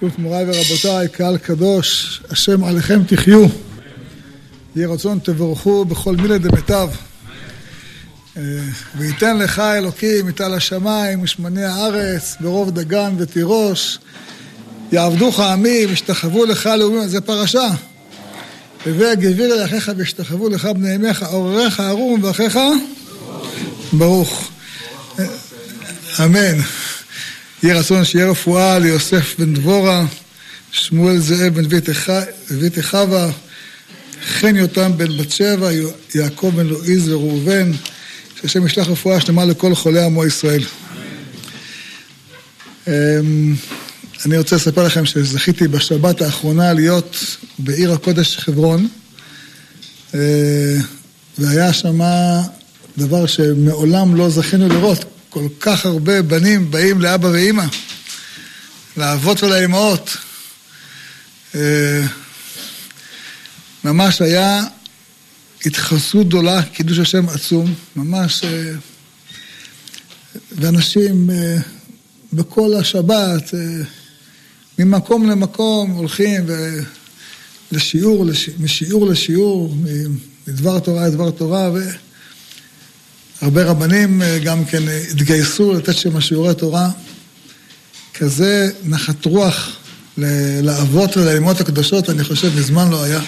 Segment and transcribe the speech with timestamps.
[0.00, 3.46] שוב מוריי ורבותיי, קהל קדוש, השם עליכם תחיו.
[4.76, 6.88] יהי רצון תבורכו בכל מילי דמיטב.
[8.36, 8.42] אה,
[8.96, 13.98] וייתן לך אלוקים מטל השמיים ושמני הארץ ברוב דגן ותירוש.
[14.92, 17.68] יעבדוך עמים, ישתחוו לך לאומים, זה פרשה.
[18.86, 22.58] הווה גביר אל אחיך וישתחוו לך בני ימיך, עורריך ערום ואחיך
[23.92, 24.50] ברוך.
[25.18, 25.24] אה,
[26.24, 26.58] אמן.
[27.62, 30.06] יהי רצון שיהיה רפואה ליוסף בן דבורה,
[30.72, 33.30] שמואל זאב בן בית חווה,
[34.26, 35.70] חן יותם בן בת שבע,
[36.14, 37.72] יעקב בן לואיז וראובן,
[38.40, 40.64] שהשם ישלח רפואה שלמה לכל חולי עמו ישראל.
[42.86, 43.54] אמ,
[44.26, 48.88] אני רוצה לספר לכם שזכיתי בשבת האחרונה להיות בעיר הקודש חברון,
[50.14, 50.76] אה,
[51.38, 52.00] והיה שם
[52.98, 55.17] דבר שמעולם לא זכינו לראות.
[55.38, 57.64] כל כך הרבה בנים באים לאבא ואימא,
[58.96, 60.16] לאבות ולאימהות.
[61.54, 62.06] אה,
[63.84, 64.64] ממש היה
[65.66, 68.44] התחסות גדולה, קידוש השם עצום, ממש...
[68.44, 68.72] אה,
[70.52, 71.56] ואנשים אה,
[72.32, 73.54] בכל השבת,
[74.78, 76.46] ממקום למקום הולכים
[77.72, 78.26] לשיעור,
[78.58, 79.74] משיעור לשיעור,
[80.48, 82.07] מדבר תורה לדבר תורה, ו...
[83.40, 86.90] הרבה רבנים אה, גם כן אה, התגייסו לתת שם שיעורי תורה.
[88.14, 89.76] כזה נחת רוח
[90.62, 93.20] לאבות ולאמות הקדושות, אני חושב, מזמן לא היה.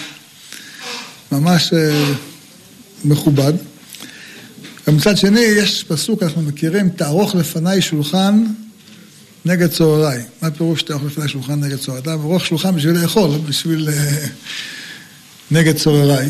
[1.31, 2.13] ממש אה,
[3.05, 3.53] מכובד.
[4.87, 8.43] ומצד שני, יש פסוק, אנחנו מכירים, תערוך לפניי שולחן
[9.45, 10.23] נגד צהריי.
[10.41, 12.01] מה פירוש תערוך לפניי שולחן נגד צהריי?
[12.01, 13.89] אתה ערוך שולחן בשביל לאכול, לא בשביל...
[15.51, 16.29] נגד צורריי.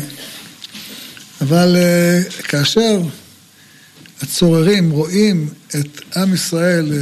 [1.40, 1.76] אבל
[2.44, 3.00] כאשר
[4.22, 6.98] הצוררים רואים את עם ישראל אה,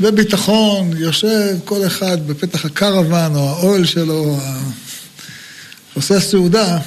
[0.00, 4.40] בביטחון, יושב כל אחד בפתח הקרוון או האוהל שלו,
[5.94, 6.78] עושה סעודה,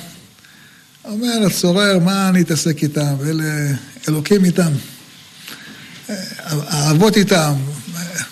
[1.05, 3.15] אומר הצורר, מה אני אתעסק איתם?
[3.25, 3.75] אלה
[4.09, 4.71] אלוקים איתם.
[6.47, 7.53] האבות איתם,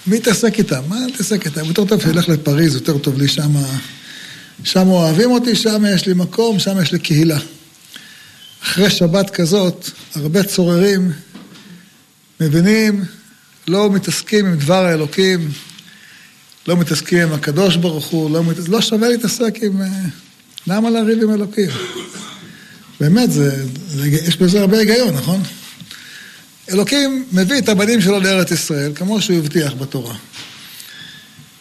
[0.08, 0.82] מי יתעסק איתם?
[0.88, 1.66] מה אני אתעסק איתם?
[1.66, 3.54] יותר טוב שילך לפריז, יותר טוב לי שם.
[4.64, 7.40] שם אוהבים אותי, שם יש לי מקום, שם יש לי קהילה.
[8.68, 11.12] אחרי שבת כזאת, הרבה צוררים
[12.40, 13.06] מבינים,
[13.68, 15.52] לא מתעסקים עם דבר האלוקים,
[16.68, 18.56] לא מתעסקים עם הקדוש ברוך הוא, לא, מת...
[18.68, 19.82] לא שווה להתעסק עם...
[19.82, 19.88] אה,
[20.68, 21.70] למה לריב עם אלוקים?
[23.00, 23.66] באמת, זה,
[24.04, 25.44] יש בזה הרבה היגיון, נכון?
[26.70, 30.16] אלוקים מביא את הבנים שלו לארץ ישראל, כמו שהוא הבטיח בתורה.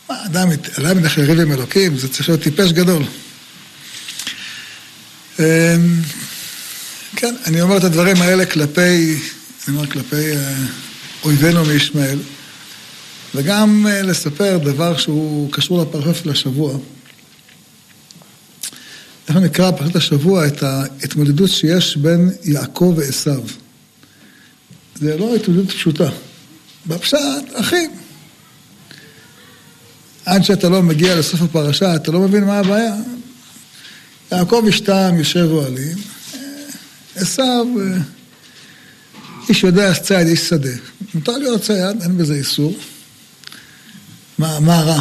[0.08, 3.02] מה, אדם, אדם ילך לריב עם אלוקים, זה צריך להיות טיפש גדול.
[7.16, 9.18] כן, אני אומר את הדברים האלה כלפי,
[9.68, 10.54] אני אומר כלפי אה,
[11.24, 12.18] אויבינו מישמעאל,
[13.34, 16.78] וגם אה, לספר דבר שהוא קשור לפרשת השבוע.
[19.28, 23.42] אנחנו נקרא בפרשת השבוע את ההתמודדות שיש בין יעקב ועשו.
[24.94, 26.08] זה לא התמודדות פשוטה.
[26.86, 27.18] בפשט,
[27.54, 27.90] אחים.
[30.24, 32.94] עד שאתה לא מגיע לסוף הפרשה, אתה לא מבין מה הבעיה.
[34.32, 36.15] יעקב אשתם יושב אוהלים,
[37.16, 37.98] עשו, אה,
[39.48, 40.70] איש יודע צייד, איש שדה.
[41.14, 42.78] מותר להיות צייד, אין בזה איסור.
[44.38, 45.00] מה, מה רע?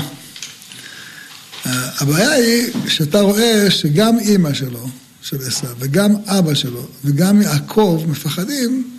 [1.66, 4.90] הבעיה היא שאתה רואה שגם אימא שלו,
[5.22, 8.98] של עשו, וגם אבא שלו, וגם יעקב מפחדים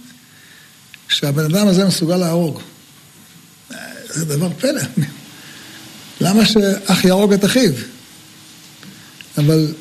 [1.08, 2.60] שהבן אדם הזה מסוגל להרוג.
[4.08, 4.82] זה דבר פלא.
[6.20, 7.72] למה שאח יהרוג את אחיו?
[9.38, 9.74] אבל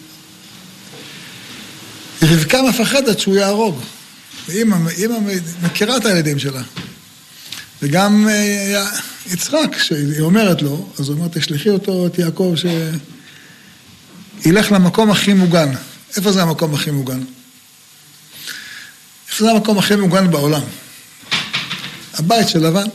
[2.30, 3.80] רבקה מפחדת שהוא יהרוג.
[4.48, 4.78] ואימא
[5.62, 6.62] מכירה את הילדים שלה.
[7.82, 8.86] וגם אה,
[9.28, 12.54] יצחק, כשהיא אומרת לו, אז הוא אומר, תשלחי אותו, את יעקב,
[14.42, 15.72] שילך למקום הכי מוגן.
[16.18, 17.24] איפה זה המקום הכי מוגן?
[19.30, 20.62] איפה זה המקום הכי מוגן בעולם?
[22.14, 22.86] הבית של לבן.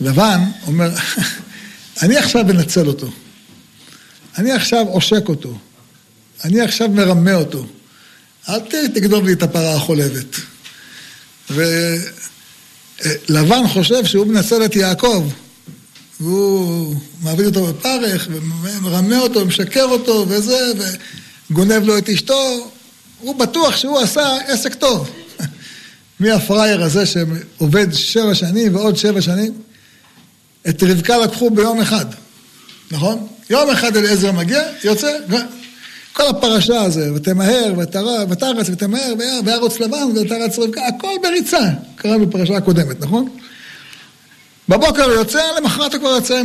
[0.00, 0.90] לבן אומר,
[2.02, 3.10] אני עכשיו אנצל אותו.
[4.38, 5.58] אני עכשיו עושק אותו.
[6.44, 7.66] אני עכשיו מרמה אותו.
[8.48, 8.60] אל
[8.94, 10.36] תגנוב לי את הפרה החולבת.
[11.50, 15.30] ולבן חושב שהוא מנצל את יעקב.
[16.20, 20.72] והוא מעביד אותו בפרך, ומרמה אותו, משקר אותו, וזה,
[21.50, 22.70] וגונב לו את אשתו.
[23.20, 25.10] הוא בטוח שהוא עשה עסק טוב.
[26.20, 29.52] מי הפראייר הזה שעובד שבע שנים ועוד שבע שנים?
[30.68, 32.06] את רבקה לקחו ביום אחד,
[32.90, 33.26] נכון?
[33.50, 35.16] יום אחד אליעזר מגיע, יוצא,
[36.14, 37.74] כל הפרשה הזה, ותמהר,
[38.30, 39.14] ותרץ, ותמהר,
[39.44, 41.70] וירוץ לבן, ותרץ רבקה, הכל בריצה.
[41.96, 43.28] קראנו בפרשה הקודמת, נכון?
[44.68, 46.42] בבוקר הוא יוצא, למחרת הוא כבר יוצא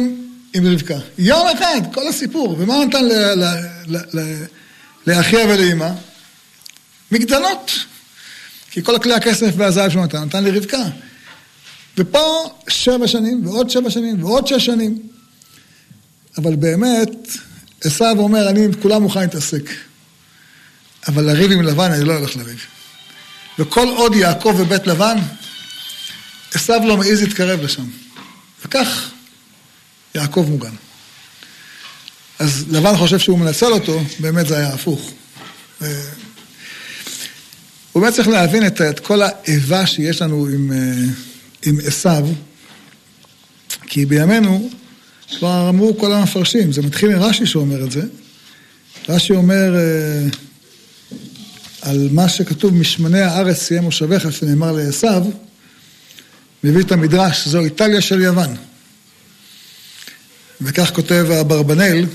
[0.54, 0.98] עם רבקה.
[1.18, 2.56] יום אחד, כל הסיפור.
[2.60, 3.06] ומה הוא נתן
[5.08, 5.90] לאחיה ולאמא?
[7.12, 7.72] מגדלות.
[8.72, 10.84] כי כל כלי הכסף והזהב שהוא נתן, נתן לרבקה.
[11.98, 15.00] ופה שבע שנים, ועוד שבע שנים, ועוד שש שנים.
[16.38, 17.28] אבל באמת,
[17.84, 19.70] עשו אומר, אני עם כולם מוכן להתעסק.
[21.08, 22.66] אבל לריב עם לבן, אני לא הולך לריב.
[23.60, 25.18] וכל עוד יעקב בבית לבן,
[26.54, 27.86] עשו לא מעז להתקרב לשם.
[28.66, 29.10] וכך
[30.16, 30.76] יעקב מוגן.
[32.40, 35.12] אז לבן חושב שהוא מנצל אותו, באמת זה היה הפוך.
[37.92, 40.78] הוא באמת צריך להבין את, את כל האיבה שיש לנו עם, אה,
[41.66, 42.28] עם עשיו,
[43.82, 44.70] כי בימינו
[45.38, 48.02] כבר אמרו כל המפרשים, זה מתחיל עם רש"י שאומר את זה.
[49.10, 50.30] רש"י אומר אה,
[51.82, 55.26] על מה שכתוב משמני הארץ סיים מושבך, איפה נאמר לעשיו,
[56.64, 58.56] מביא את המדרש, זו איטליה של יוון.
[60.62, 62.06] וכך כותב אברבנאל,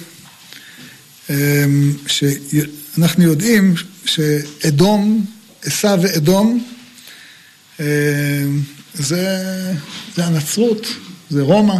[1.30, 1.64] אה,
[2.06, 3.74] שאנחנו יודעים
[4.04, 5.26] שאדום
[5.64, 6.66] עשיו ואדום,
[7.80, 7.86] אה,
[8.94, 9.42] זה,
[10.16, 10.86] זה הנצרות,
[11.30, 11.76] זה רומא.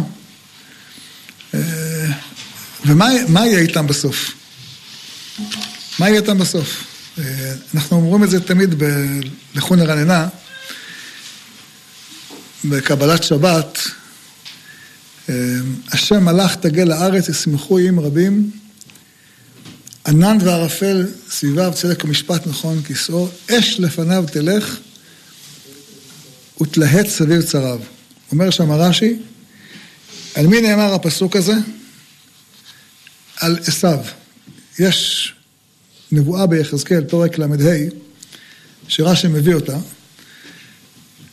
[2.85, 4.31] אה, ומה יהיה איתם בסוף?
[5.99, 6.83] מה יהיה איתם בסוף?
[7.19, 8.75] אה, אנחנו אומרים את זה תמיד
[9.53, 10.27] בלכון הרננה,
[12.65, 13.79] בקבלת שבת,
[15.91, 18.51] השם מלאך תגל לארץ, ישמחו עם רבים.
[20.07, 24.77] ענן וערפל סביביו צדק ומשפט נכון כיסאו, אש לפניו תלך
[26.61, 27.79] ותלהט סביב צריו.
[28.31, 29.19] אומר שם רש"י,
[30.35, 31.53] על מי נאמר הפסוק הזה?
[33.39, 33.99] על עשיו.
[34.79, 35.33] יש
[36.11, 37.45] נבואה ביחזקאל, פרק ל"ה,
[38.87, 39.77] שרש"י מביא אותה,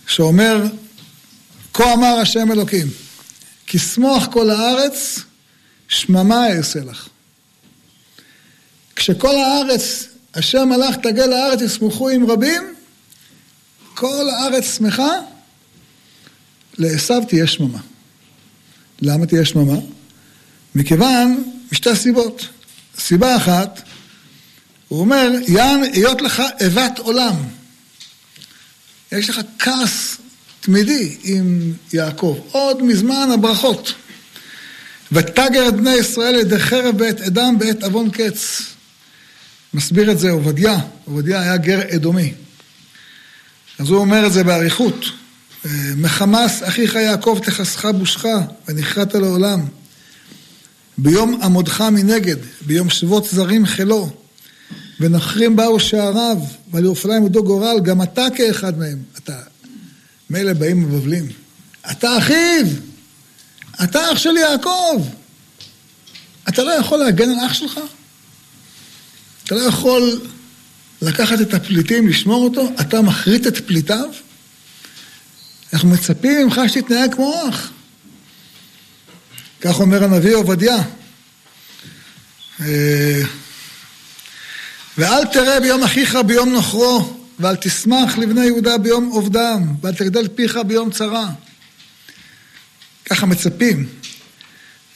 [0.06, 0.64] שאומר,
[1.74, 2.86] כה אמר השם אלוקים,
[3.66, 5.20] כי שמוח כל הארץ,
[5.88, 7.08] שממה אעשה לך.
[8.96, 12.74] כשכל הארץ, אשר מלאך תגל לארץ ישמחו עם רבים,
[13.94, 15.10] כל הארץ שמחה,
[16.78, 17.78] לעשו תהיה שממה.
[19.02, 19.78] למה תהיה שממה?
[20.74, 22.48] מכיוון, משתי סיבות.
[22.98, 23.82] סיבה אחת,
[24.88, 27.34] הוא אומר, יען, היות לך איבת עולם.
[29.12, 30.16] יש לך כעס
[30.60, 33.94] תמידי עם יעקב, עוד מזמן הברכות.
[35.12, 38.62] ותגר את בני ישראל ידי חרב בעת אדם בעת עוון קץ.
[39.74, 42.32] מסביר את זה עובדיה, עובדיה היה גר אדומי.
[43.78, 45.04] אז הוא אומר את זה באריכות.
[45.96, 48.24] מחמס אחיך יעקב תכסך בושך
[48.68, 49.60] ונכרת לעולם.
[51.02, 54.10] ביום עמודך מנגד, ביום שבות זרים חילו,
[55.00, 56.36] ונחרים באו שעריו,
[56.70, 58.98] ועל ירושלים עודו גורל, גם אתה כאחד מהם.
[59.18, 59.36] אתה,
[60.30, 61.28] מילא באים מבבלים.
[61.90, 62.66] אתה אחיו!
[63.84, 65.02] אתה אח של יעקב!
[66.48, 67.80] אתה לא יכול להגן על אח שלך?
[69.44, 70.20] אתה לא יכול
[71.02, 74.08] לקחת את הפליטים, לשמור אותו, אתה מחריט את פליטיו?
[75.72, 77.70] אנחנו מצפים ממך שתתנהג כמו אח.
[79.64, 80.76] כך אומר הנביא עובדיה.
[82.60, 83.22] אה,
[84.98, 90.58] ואל תראה ביום אחיך ביום נוכרו, ואל תשמח לבני יהודה ביום עובדם, ואל תגדל פיך
[90.66, 91.28] ביום צרה.
[93.04, 93.88] ככה מצפים.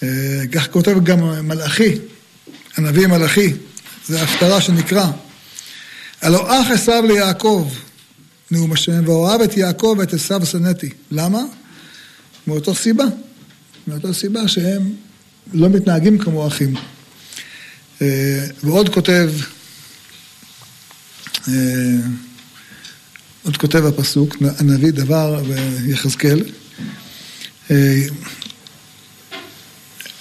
[0.03, 0.09] אה,
[0.53, 1.99] כך כותב גם מלאכי,
[2.77, 3.53] הנביא מלאכי.
[4.09, 5.07] זה הפטרה שנקרא.
[6.23, 7.69] הלא אח עשיו ליעקב,
[8.51, 10.91] נאום השם, ואוהב את יעקב ואת עשיו שנאתי.
[11.11, 11.41] למה?
[12.47, 13.05] מאותו סיבה.
[13.87, 14.95] מאותו סיבה שהם
[15.53, 16.75] לא מתנהגים כמו אחים.
[18.03, 19.31] אה, ועוד כותב,
[21.49, 21.55] אה,
[23.43, 26.45] עוד כותב הפסוק, הנביא דבר ויחזקאל,
[27.71, 28.03] אה,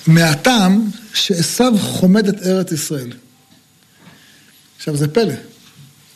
[0.07, 3.11] מהטעם שעשיו חומד את ארץ ישראל.
[4.77, 5.33] עכשיו זה פלא.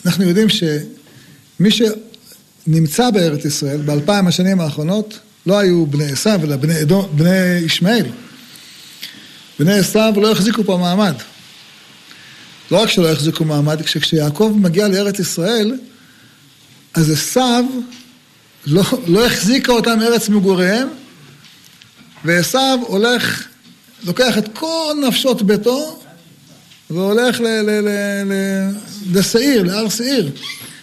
[0.05, 6.81] אנחנו יודעים שמי שנמצא בארץ ישראל באלפיים השנים האחרונות לא היו בני עשיו אלא בני,
[6.81, 8.05] אדום, בני ישמעאל.
[9.59, 11.13] בני עשיו לא החזיקו פה מעמד.
[12.71, 15.77] לא רק שלא החזיקו מעמד, כשיעקב מגיע לארץ ישראל,
[16.93, 17.63] אז עשיו
[18.65, 20.87] לא, לא החזיקה אותם ארץ מגוריהם,
[22.25, 23.47] ועשיו הולך,
[24.03, 26.01] לוקח את כל נפשות ביתו
[26.89, 27.39] והולך
[29.11, 30.31] לשעיר, להר שעיר.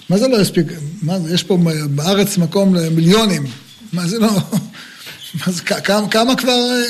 [0.09, 0.67] מה זה לא הספיק?
[1.03, 1.59] מה יש פה
[1.91, 3.47] בארץ מקום למיליונים.
[3.97, 4.31] מה זה לא...
[5.47, 6.83] זה, כמה, כמה כבר...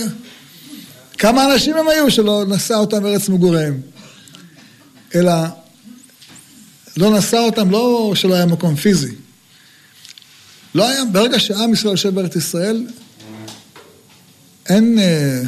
[1.18, 3.80] כמה אנשים הם היו שלא נשא אותם ארץ מגוריהם?
[5.14, 5.32] אלא
[6.96, 9.14] לא נשא אותם, לא שלא היה מקום פיזי.
[10.74, 12.86] לא היה, ברגע שעם ישראל יושב בארץ ישראל,
[14.68, 15.42] אין, אה,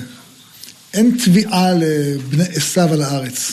[0.95, 3.53] אין תביעה לבני עשיו על הארץ,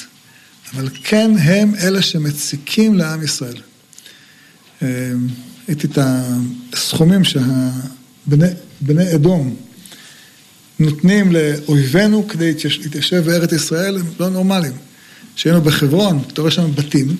[0.74, 3.58] אבל כן הם אלה שמציקים לעם ישראל.
[5.68, 5.98] ראיתי את
[6.74, 7.22] הסכומים
[8.30, 9.56] שבני אדום
[10.80, 12.54] נותנים לאויבינו כדי
[12.84, 14.74] להתיישב בארץ ישראל, הם לא נורמליים.
[15.36, 17.18] כשהיינו בחברון, אתה רואה שם בתים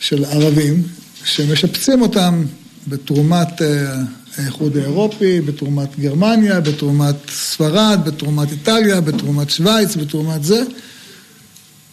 [0.00, 0.82] של ערבים
[1.24, 2.44] שמשפצים אותם
[2.88, 3.94] בתרומת אה,
[4.36, 10.62] האיחוד האירופי, בתרומת גרמניה, בתרומת ספרד, בתרומת איטליה, בתרומת שווייץ, בתרומת זה.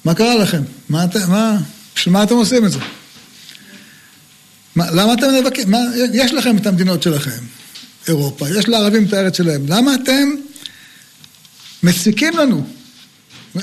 [0.05, 0.61] מה קרה לכם?
[0.89, 1.57] מה אתם, מה,
[1.95, 2.79] בשביל מה אתם עושים את זה?
[4.75, 5.73] מה, למה אתם נאבקים?
[6.13, 7.43] יש לכם את המדינות שלכם,
[8.07, 9.65] אירופה, יש לערבים את הארץ שלהם.
[9.67, 10.35] למה אתם
[11.83, 12.63] מציקים לנו?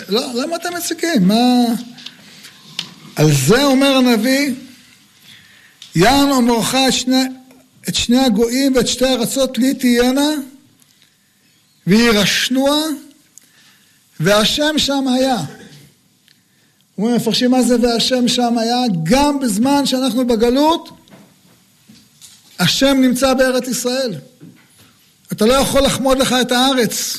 [0.09, 1.29] לא, למה אתם מציקים?
[1.29, 1.65] מה...
[3.17, 4.55] על זה אומר הנביא,
[5.95, 7.09] יען אומרך את
[7.89, 10.31] את שני הגויים ואת שתי ארצות לי תהיינה,
[11.87, 12.81] וירשנוה,
[14.21, 15.37] והשם שם היה.
[16.99, 21.02] אומרים מפרשים מה זה והשם שם היה, גם בזמן שאנחנו בגלות,
[22.63, 24.15] השם נמצא בארץ ישראל.
[25.33, 27.19] אתה לא יכול לחמוד לך את הארץ.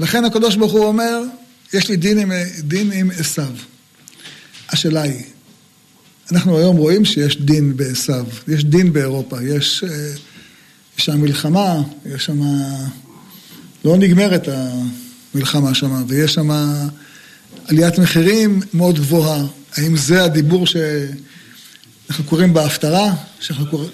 [0.00, 1.22] לכן הקדוש ברוך הוא אומר,
[1.72, 3.52] יש לי דין עם, דין עם עשיו.
[4.68, 5.24] השאלה היא,
[6.32, 10.12] אנחנו היום רואים שיש דין בעשיו, יש דין באירופה, יש, אה,
[10.98, 12.40] יש שם מלחמה, יש שם...
[13.84, 14.48] לא נגמרת
[15.34, 16.50] המלחמה שם, ויש שם
[17.66, 19.46] עליית מחירים מאוד גבוהה.
[19.76, 20.66] האם זה הדיבור
[22.06, 23.14] שאנחנו קוראים בהפטרה?
[23.40, 23.90] שאנחנו קוראים...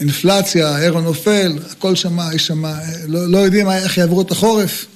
[0.00, 2.64] אינפלציה, האירו נופל, הכל שם, יש שם,
[3.06, 4.86] לא, לא יודעים איך יעברו את החורף.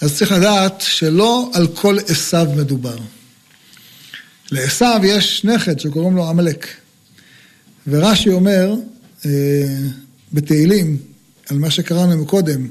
[0.00, 2.96] אז צריך לדעת שלא על כל עשיו מדובר.
[4.50, 6.66] לעשו יש נכד שקוראים לו עמלק.
[7.86, 8.74] ורש"י אומר
[9.26, 9.30] אה,
[10.32, 10.96] בתהילים,
[11.50, 12.68] על מה שקראנו מקודם,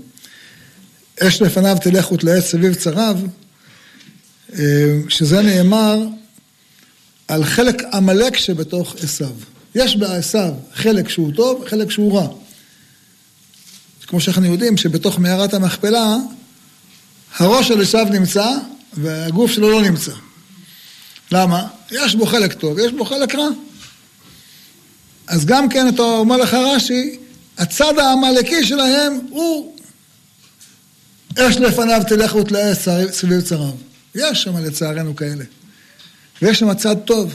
[1.19, 3.17] אש לפניו תלך ותלעץ סביב צריו,
[4.53, 5.97] אה, שזה נאמר
[7.27, 9.25] על חלק עמלק שבתוך עשו.
[9.75, 10.39] יש בעשו
[10.73, 12.27] חלק שהוא טוב, חלק שהוא רע.
[14.07, 16.15] כמו שאנחנו יודעים שבתוך מערת המכפלה,
[17.37, 18.47] הראש של עשו נמצא
[18.93, 20.11] והגוף שלו לא נמצא.
[21.31, 21.67] למה?
[21.91, 23.47] יש בו חלק טוב, יש בו חלק רע.
[25.27, 27.19] אז גם כן, אתה אומר לך רש"י,
[27.57, 29.75] הצד העמלקי שלהם הוא
[31.39, 32.75] אש לפניו תלך ותלאה
[33.11, 33.73] סביב צריו.
[34.15, 35.43] יש שם לצערנו כאלה.
[36.41, 37.33] ויש שם צד טוב.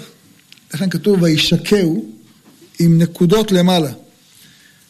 [0.75, 2.07] לכן כתוב וישקהו
[2.79, 3.91] עם נקודות למעלה.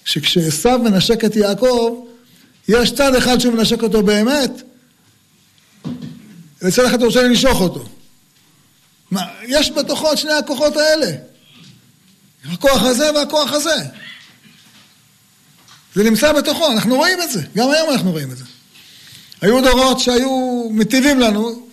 [0.04, 2.04] שכשעשו מנשק את יעקב,
[2.68, 4.50] יש צד אחד שהוא מנשק אותו באמת,
[6.62, 7.88] וצד אחד רוצה לנשוך אותו.
[9.10, 11.16] מה, יש בתוכו את שני הכוחות האלה.
[12.52, 13.76] הכוח הזה והכוח הזה.
[15.94, 18.44] זה נמצא בתוכו, אנחנו רואים את זה, גם היום אנחנו רואים את זה.
[19.40, 21.66] היו דורות שהיו מטיבים לנו,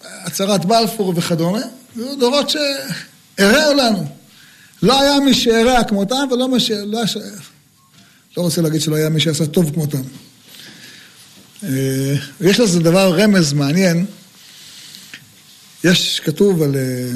[0.00, 1.60] הצהרת בלפור וכדומה,
[1.96, 4.06] היו דורות שהרעו לנו.
[4.82, 6.70] לא היה מי שהרע כמותם ולא מי ש...
[6.70, 7.16] לא, ש...
[8.36, 10.02] לא רוצה להגיד שלא היה מי שעשה טוב כמותם.
[11.64, 14.06] אה, יש לזה דבר, רמז מעניין.
[15.84, 17.10] יש, כתוב על, אה,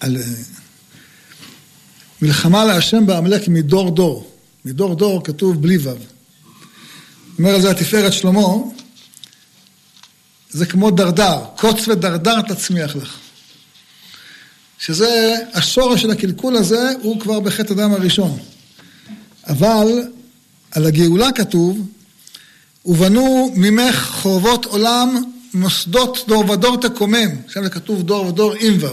[0.00, 0.22] על אה,
[2.22, 4.30] מלחמה להשם בעמלק מדור דור.
[4.64, 5.90] מדור דור כתוב בלי ו'.
[7.38, 8.40] אומר על זה התפארת שלמה,
[10.52, 13.16] זה כמו דרדר, קוץ ודרדר תצמיח לך.
[14.78, 18.38] שזה, השורש של הקלקול הזה הוא כבר בחטא הדם הראשון.
[19.48, 20.02] אבל
[20.70, 21.86] על הגאולה כתוב,
[22.86, 25.22] ובנו ממך חורבות עולם
[25.54, 28.88] מוסדות דור ודור תקומם, עכשיו זה כתוב דור ודור עם וו.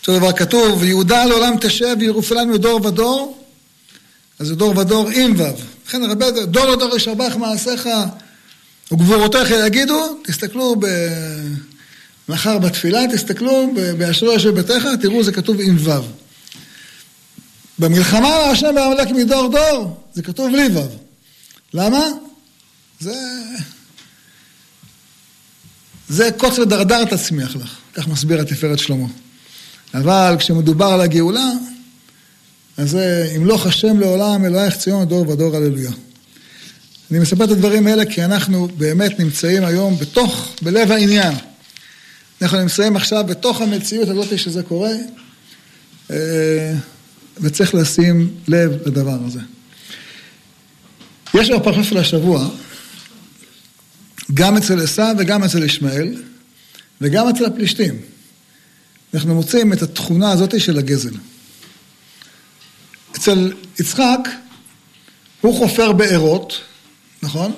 [0.00, 3.38] אותו דבר כתוב, ויהודה לעולם תשב וירופלם מדור ודור,
[4.38, 5.44] אז זה דור ודור עם וו.
[5.86, 7.88] לכן הרבה, דור לדור ישבח מעשיך
[8.92, 10.86] וגבורותיך יגידו, תסתכלו ב...
[12.28, 16.02] מחר בתפילה, תסתכלו באשרו יושב ביתך, תראו זה כתוב עם וו.
[17.78, 20.88] במלחמה להשם בעמלק מדור דור, זה כתוב בלי וו.
[21.74, 22.00] למה?
[23.00, 23.14] זה...
[26.08, 29.06] זה קוץ ודרדר תצמיח לך, כך מסביר התפארת שלמה.
[29.94, 31.50] אבל כשמדובר על הגאולה,
[32.76, 35.90] אז זה ימלוך השם לעולם אלוהיך ציון דור ודור הללויה.
[37.12, 41.34] אני מספר את הדברים האלה כי אנחנו באמת נמצאים היום בתוך, בלב העניין.
[42.42, 44.90] אנחנו נמצאים עכשיו בתוך המציאות הזאת שזה קורה,
[46.10, 46.74] אה,
[47.40, 49.40] וצריך לשים לב לדבר הזה.
[51.34, 52.48] יש בפרשת של השבוע,
[54.34, 56.22] גם אצל עשיו וגם אצל ישמעאל,
[57.00, 58.00] וגם אצל הפלישתים.
[59.14, 61.14] אנחנו מוצאים את התכונה הזאת של הגזל.
[63.16, 64.28] אצל יצחק,
[65.40, 66.71] הוא חופר בארות,
[67.22, 67.52] נכון?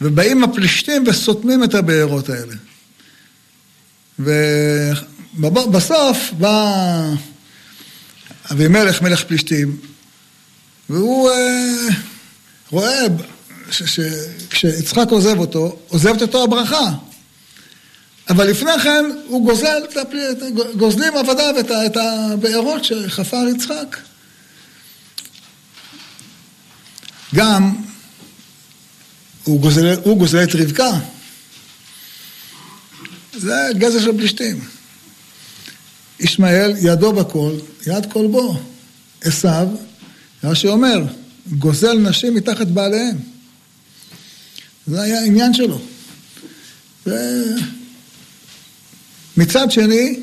[0.00, 2.54] ובאים הפלישתים וסותמים את הבארות האלה.
[5.38, 6.74] ובסוף בא
[8.52, 9.76] אבימלך, מלך פלישתים,
[10.90, 11.88] והוא אה,
[12.70, 13.06] רואה
[13.70, 16.90] שכשיצחק עוזב אותו, עוזבת אותו הברכה.
[18.30, 19.82] אבל לפני כן הוא גוזל,
[20.76, 21.54] גוזלים עבדיו
[21.86, 23.96] את הבארות שחפר יצחק.
[27.34, 27.74] גם
[29.44, 30.98] הוא גוזל, הוא גוזל את רבקה.
[33.38, 34.60] זה גזע של פלישתים.
[36.20, 37.52] ישמעאל, ידו בכל,
[37.86, 38.60] יד כל בו.
[39.20, 39.68] עשיו,
[40.44, 41.04] רש"י אומר,
[41.58, 43.16] גוזל נשים מתחת בעליהם.
[44.86, 45.80] זה היה העניין שלו.
[49.36, 50.20] ומצד שני,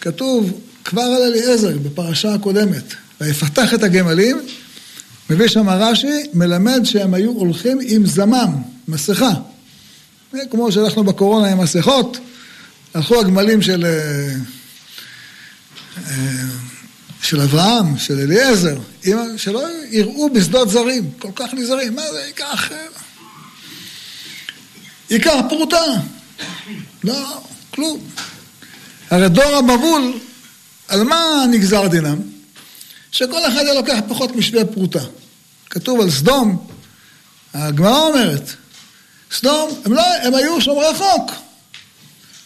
[0.00, 4.40] כתוב כבר על אליעזר בפרשה הקודמת, ויפתח את הגמלים,
[5.30, 9.30] מביא שם רש"י, מלמד שהם היו הולכים עם זמם, מסכה.
[10.50, 12.18] כמו שהלכנו בקורונה עם מסכות,
[12.94, 14.34] הלכו הגמלים של, אה,
[15.98, 16.14] אה,
[17.22, 18.78] של אברהם, של אליעזר,
[19.36, 22.72] שלא יראו בשדות זרים, כל כך נזהרים, מה זה ייקח...
[22.72, 22.86] אה,
[25.10, 25.84] ייקח פרוטה.
[27.04, 28.00] לא, כלום.
[29.10, 30.12] הרי דור המבול,
[30.88, 32.18] על מה נגזר דינם?
[33.12, 35.00] שכל אחד היה לוקח פחות משווה פרוטה.
[35.70, 36.66] כתוב על סדום,
[37.54, 38.50] הגמרא אומרת,
[39.32, 41.32] סדום, הם, לא, הם היו שומרי חוק.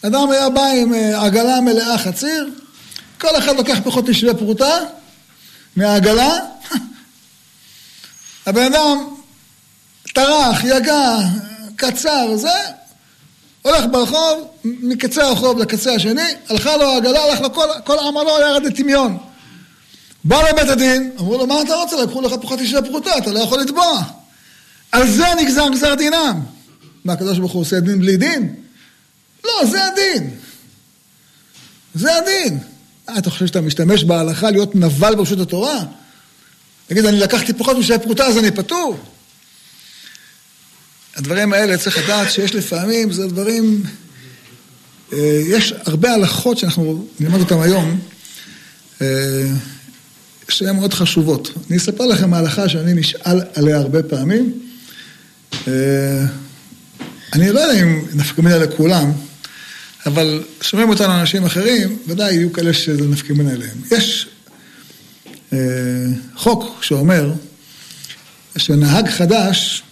[0.01, 2.49] אדם היה בא עם אה, עגלה מלאה חציר,
[3.21, 4.77] כל אחד לוקח פחות משווה פרוטה
[5.75, 6.39] מהעגלה,
[8.45, 8.97] הבן אדם
[10.13, 11.17] טרח, יגע,
[11.75, 12.57] קצר, זה,
[13.61, 18.63] הולך ברחוב, מקצה הרחוב לקצה השני, הלכה לו העגלה, הלך לו כל, כל עמלו ירד
[18.63, 19.17] לטמיון.
[20.25, 22.03] בא לבית הדין, אמרו לו, מה אתה רוצה?
[22.03, 24.01] לקחו לך פחות אישה פרוטה, אתה לא יכול לתבוע.
[24.91, 26.41] על זה נגזר גזר דינם.
[27.05, 28.55] מה, הקדוש ברוך הוא עושה דין בלי דין?
[29.43, 30.29] לא, זה הדין.
[31.95, 32.59] זה הדין.
[33.09, 35.79] אה, אתה חושב שאתה משתמש בהלכה להיות נבל ברשות התורה?
[36.87, 38.99] תגיד, אני לקחתי פחות משעה פרוטה, אז אני פטור.
[41.15, 43.83] הדברים האלה צריך לדעת שיש לפעמים, זה דברים...
[45.13, 47.99] אה, יש הרבה הלכות שאנחנו נלמד אותן היום.
[50.49, 51.51] שהן מאוד חשובות.
[51.69, 54.53] אני אספר לכם ההלכה שאני נשאל עליה הרבה פעמים.
[55.67, 56.25] אה,
[57.33, 59.11] אני לא יודע אם נפקא מינה לכולם,
[60.05, 63.77] אבל שומעים אותנו אנשים אחרים, ודאי יהיו כאלה שזה נפקא מינה אליהם.
[63.91, 64.27] יש
[65.53, 65.57] אה,
[66.35, 67.31] חוק שאומר
[68.57, 69.83] שנהג חדש,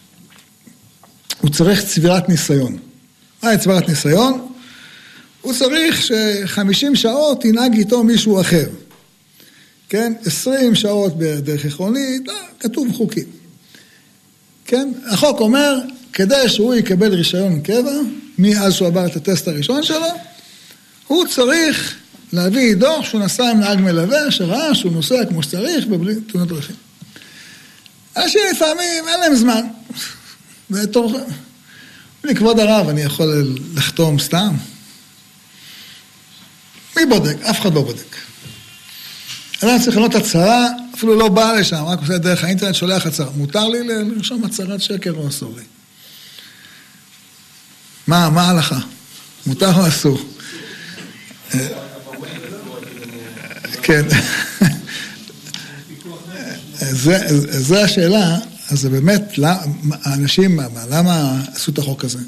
[1.42, 2.78] הוא צריך צבירת ניסיון.
[3.44, 4.48] מהי צבירת ניסיון?
[5.42, 8.66] הוא צריך שחמישים שעות ינהג איתו מישהו אחר.
[9.94, 10.14] כן?
[10.26, 13.24] עשרים שעות בדרך עקרונית, לא, כתוב חוקים.
[14.66, 14.92] כן?
[15.08, 15.76] החוק אומר,
[16.14, 17.92] כדי שהוא יקבל רישיון קבע,
[18.38, 20.08] מאז שהוא עבר את הטסט הראשון שלו,
[21.08, 21.96] הוא צריך
[22.34, 26.76] להביא דוח שהוא נסע עם נהג מלווה, שראה שהוא נוסע כמו שצריך ובלי תאונות דרכים.
[28.18, 29.62] אנשים לפעמים אין להם זמן.
[30.70, 31.20] בתור...
[32.24, 34.56] לכבוד הרב אני יכול לחתום סתם?
[36.98, 37.36] מי בודק?
[37.42, 38.16] אף אחד לא בודק.
[39.64, 43.32] אדם צריך לענות הצהרה, אפילו לא בא לשם, רק עושה דרך האינטרנט, שולח הצהרה.
[43.36, 45.64] מותר לי לרשום הצהרת שקר או אסור לי?
[48.08, 48.80] מה, מה ההלכה?
[49.46, 50.20] מותר או אסור?
[53.82, 54.06] כן.
[57.52, 58.38] זו השאלה,
[58.70, 59.22] אז זה באמת,
[60.04, 62.20] האנשים, למה עשו את החוק הזה?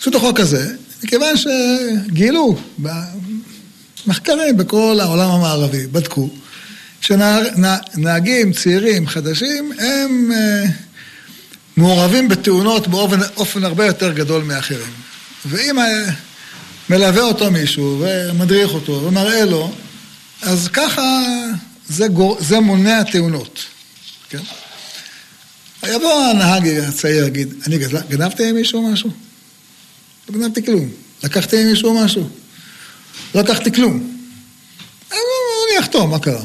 [0.00, 2.58] עשו את החוק הזה, מכיוון שגילו
[4.06, 6.30] מחקרים בכל העולם המערבי, בדקו,
[7.00, 10.70] שנהגים צעירים חדשים הם uh,
[11.76, 14.92] מעורבים בתאונות באופן הרבה יותר גדול מאחרים.
[15.46, 15.82] ואם uh,
[16.90, 19.72] מלווה אותו מישהו ומדריך אותו ומראה לו,
[20.42, 21.02] אז ככה
[21.88, 23.64] זה, גור, זה מונע תאונות,
[24.28, 24.38] כן?
[25.86, 29.10] יבוא הנהג הצעיר, יגיד, אני גנבתי עם מישהו משהו?
[30.28, 30.88] לא גנבתי כלום.
[31.24, 32.28] לקחתי עם מישהו משהו?
[33.34, 34.16] לא לקחתי כלום.
[35.10, 36.44] אני אחתום, מה קרה?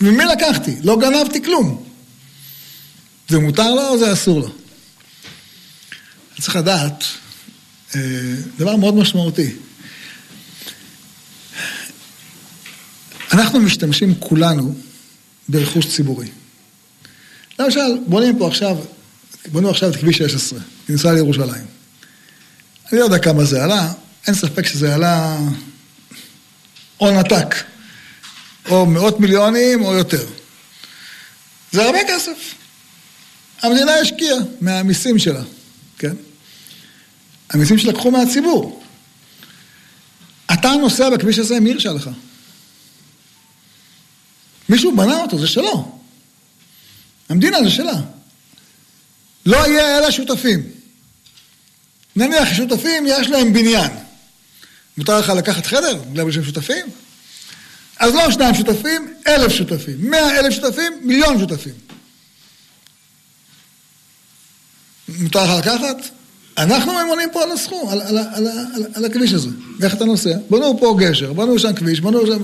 [0.00, 0.76] ממי לקחתי?
[0.82, 1.84] לא גנבתי כלום.
[3.28, 4.48] זה מותר לו או זה אסור לו?
[6.40, 7.04] צריך לדעת,
[7.94, 8.00] אה,
[8.58, 9.52] דבר מאוד משמעותי.
[13.32, 14.74] אנחנו משתמשים כולנו
[15.48, 16.28] ברכוש ציבורי.
[17.58, 18.76] למשל, בונים פה עכשיו,
[19.52, 21.66] בנו עכשיו את כביש 16, כניסה לירושלים.
[22.92, 23.92] אני לא יודע כמה זה עלה,
[24.26, 25.38] אין ספק שזה עלה
[26.96, 27.54] הון עתק,
[28.68, 30.26] או מאות מיליונים או יותר.
[31.72, 32.54] זה הרבה כסף.
[33.62, 35.42] המדינה השקיעה מהמיסים שלה,
[35.98, 36.14] כן?
[37.50, 38.82] המיסים שלקחו מהציבור.
[40.52, 42.10] אתה נוסע בכביש הזה, מי הרשה לך?
[44.68, 45.98] מישהו בנה אותו, זה שלו.
[47.28, 48.00] המדינה זה שלה.
[49.46, 50.62] לא יהיה אלה שותפים.
[52.16, 53.90] נניח שותפים, יש להם בניין.
[54.98, 56.86] מותר לך לקחת חדר בגלל שהם שותפים?
[57.98, 60.10] אז לא שניים שותפים, אלף שותפים.
[60.10, 61.72] מאה אלף שותפים, מיליון שותפים.
[65.08, 65.96] מותר לך לקחת?
[66.58, 69.48] אנחנו ממונים פה על הסכום, על, על, על, על, על הכביש הזה.
[69.80, 70.36] ואיך אתה נוסע?
[70.50, 72.42] בנו פה גשר, בנו שם כביש, בנו שם...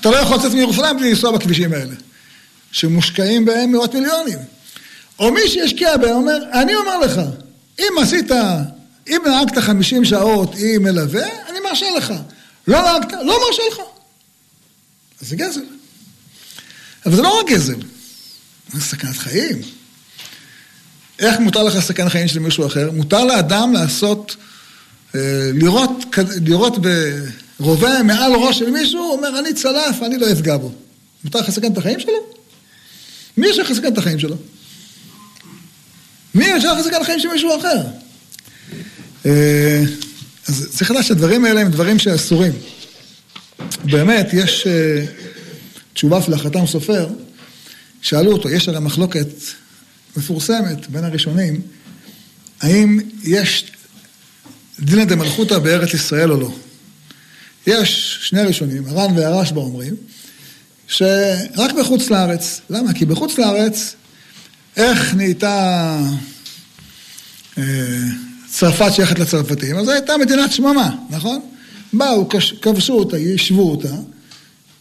[0.00, 1.94] אתה לא יכול לצאת מירושלים בלי לנסוע בכבישים האלה,
[2.72, 4.38] שמושקעים בהם מאות מיליונים.
[5.18, 7.20] או מי שישקיע בהם אומר, אני אומר לך,
[7.78, 8.30] אם עשית,
[9.08, 12.14] אם נהגת 50 שעות עם מלווה, אני מרשה לך.
[12.66, 13.78] לא נהגת, לא מרשה לך.
[15.20, 15.64] אז זה גזל.
[17.06, 17.80] אבל זה לא רק גזל,
[18.72, 19.62] זה סכנת חיים.
[21.18, 22.90] איך מותר לך לסכן חיים של מישהו אחר?
[22.90, 24.36] מותר לאדם לעשות,
[25.14, 25.20] אה,
[25.54, 25.90] לראות,
[26.46, 26.74] לראות
[27.60, 30.72] ברובה מעל ראש של מישהו, הוא אומר, אני צלף, אני לא אפגע בו.
[31.24, 32.36] מותר לך לסכן את החיים שלו?
[33.36, 34.36] מי יש לך לסכן את החיים שלו?
[36.34, 37.80] מי יש לך לסכן את החיים של מישהו אחר?
[39.26, 39.82] אה,
[40.48, 42.52] אז צריך לדעת שהדברים האלה הם דברים שאסורים.
[43.84, 45.04] באמת, יש אה,
[45.92, 47.08] תשובה של החתם סופר,
[48.02, 49.28] שאלו אותו, יש הרי מחלוקת
[50.16, 51.60] מפורסמת בין הראשונים,
[52.60, 53.72] האם יש
[54.80, 56.54] דינא דמלכותא בארץ ישראל או לא.
[57.66, 59.94] יש שני ראשונים, הר"ן והרשב"א אומרים,
[60.88, 62.60] שרק בחוץ לארץ.
[62.70, 62.92] למה?
[62.92, 63.94] כי בחוץ לארץ,
[64.76, 65.98] איך נהייתה
[67.58, 67.64] אה,
[68.58, 69.78] צרפת שייכת לצרפתים?
[69.78, 71.40] אז זו הייתה מדינת שממה, נכון?
[71.92, 72.28] באו,
[72.62, 73.94] כבשו אותה, יישבו אותה,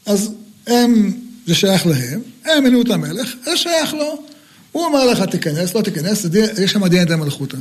[0.05, 0.31] אז
[0.67, 1.13] הם,
[1.47, 4.23] זה שייך להם, הם מינו את המלך, זה שייך לו.
[4.71, 6.25] הוא אומר לך, תיכנס, לא תיכנס,
[6.63, 7.57] יש שם דין די מלכותא.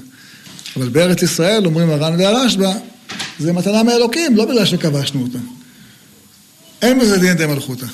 [0.77, 2.73] אבל בארץ ישראל, אומרים הר"ן והרשב"א,
[3.39, 5.39] זה מתנה מאלוקים, לא בגלל שכבשנו אותה.
[6.83, 7.87] אין בזה דין די מלכותא.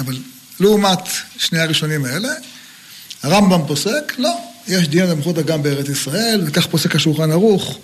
[0.00, 0.16] אבל
[0.60, 0.98] לעומת
[1.36, 2.28] שני הראשונים האלה,
[3.22, 4.36] הרמב"ם פוסק, לא,
[4.68, 7.78] יש דין די מלכותא גם בארץ ישראל, וכך פוסק השולחן ערוך,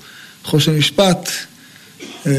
[0.45, 1.29] חושן משפט.
[2.27, 2.33] אה,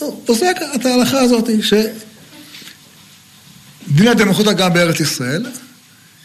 [0.00, 1.92] לא, פוסק את ההלכה הזאת, שדין
[4.16, 5.46] די מלכותא גם בארץ ישראל,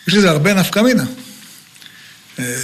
[0.08, 1.06] יש לזה הרבה נפקא מינה.
[2.40, 2.56] אה,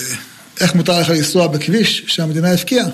[0.62, 2.88] איך מותר לך לנסוע בכביש שהמדינה הפקיעה?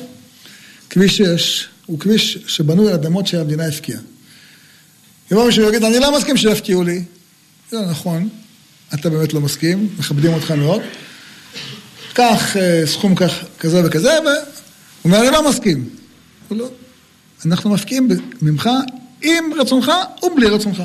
[0.90, 4.00] כביש 6 הוא כביש שבנוי על אדמות שהמדינה הפקיעה.
[5.32, 7.04] יבוא מישהו ויגיד, אני לא מסכים שיפקיעו לי.
[7.72, 8.30] זה נכון,
[8.94, 10.82] אתה באמת לא מסכים, מכבדים אותך מאוד.
[12.18, 14.34] קח אה, סכום כך, כזה וכזה, והוא
[15.06, 15.90] אומר, אני לא מסכים.
[16.52, 16.70] לא,
[17.46, 18.08] אנחנו מפקיעים
[18.42, 18.70] ממך
[19.22, 19.92] עם רצונך
[20.24, 20.84] ובלי רצונך.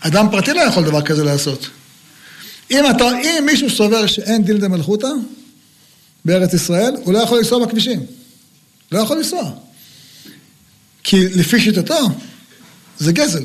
[0.00, 1.68] אדם פרטי לא יכול דבר כזה לעשות.
[2.70, 5.08] אם, אתה, אם מישהו סובר שאין דין דה מלכותא
[6.24, 8.06] בארץ ישראל, הוא לא יכול לנסוע בכבישים.
[8.92, 9.50] לא יכול לנסוע.
[11.04, 12.08] כי לפי שיטתו,
[12.98, 13.44] זה גזל.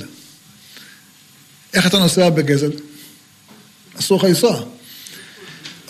[1.73, 2.71] איך אתה נוסע בגזל?
[3.99, 4.72] אסור לך לנסוע.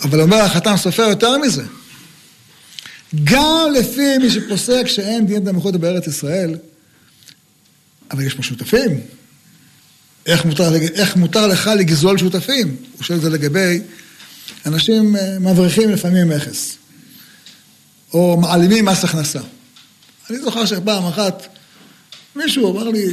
[0.04, 1.62] אבל אומר החתם סופר יותר מזה.
[3.24, 6.56] גם לפי מי שפוסק שאין דין דמלכותא בארץ ישראל,
[8.10, 9.00] אבל יש פה שותפים.
[10.26, 12.76] איך מותר, איך מותר לך לגזול שותפים?
[12.96, 13.80] הוא שואל את זה לגבי
[14.66, 16.76] אנשים אה, מבריחים לפעמים מכס,
[18.12, 19.40] או מעלימים מס הכנסה.
[20.30, 21.46] אני זוכר שפעם אחת
[22.36, 23.06] מישהו אמר לי,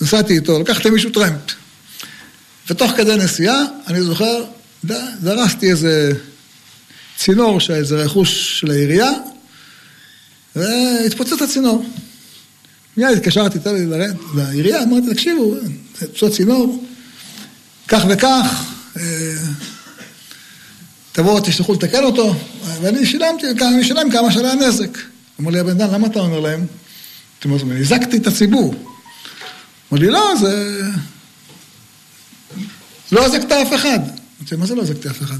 [0.00, 1.40] נסעתי איתו, לקחתי מישהו טרמפ.
[2.70, 4.44] ותוך כדי נסיעה, אני זוכר,
[4.84, 6.12] דרסתי איזה
[7.16, 9.10] צינור איזה רכוש של העירייה,
[10.56, 11.84] והתפוצץ הצינור.
[12.96, 13.58] מיד התקשרתי
[14.34, 15.54] לעירייה, אמרתי, תקשיבו,
[16.12, 16.84] פשוט צינור,
[17.88, 18.64] כך וכך,
[18.96, 19.02] אה,
[21.12, 22.34] תבואו, תשלחו לתקן אותו,
[22.80, 24.98] ואני שילמתי, אני אשלם כמה שעלה הנזק.
[25.40, 26.66] אמר לי הבן אדם, למה אתה אומר להם?
[27.38, 28.74] אתה אומר, הזקתי את הציבור.
[29.92, 30.82] אמר לי, לא, זה...
[33.12, 34.19] לא הזקת אף אחד.
[34.40, 35.38] אמרתי, מה זה לא הזקתי אף אחד?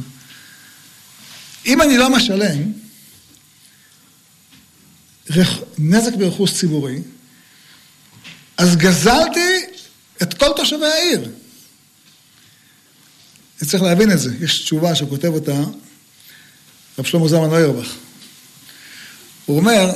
[1.66, 2.72] אם אני לא משלם,
[5.78, 6.98] נזק ברכוש ציבורי,
[8.56, 9.66] אז גזלתי
[10.22, 11.30] את כל תושבי העיר.
[13.66, 14.30] צריך להבין את זה.
[14.40, 15.64] יש תשובה שכותב אותה
[16.98, 17.94] רב שלמה זלמן נוירבך.
[19.46, 19.90] הוא אומר,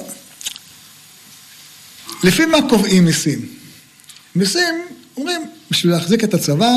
[2.25, 3.59] לפי מה קובעים מיסים?
[4.35, 6.71] מיסים, אומרים, בשביל להחזיק את הצבא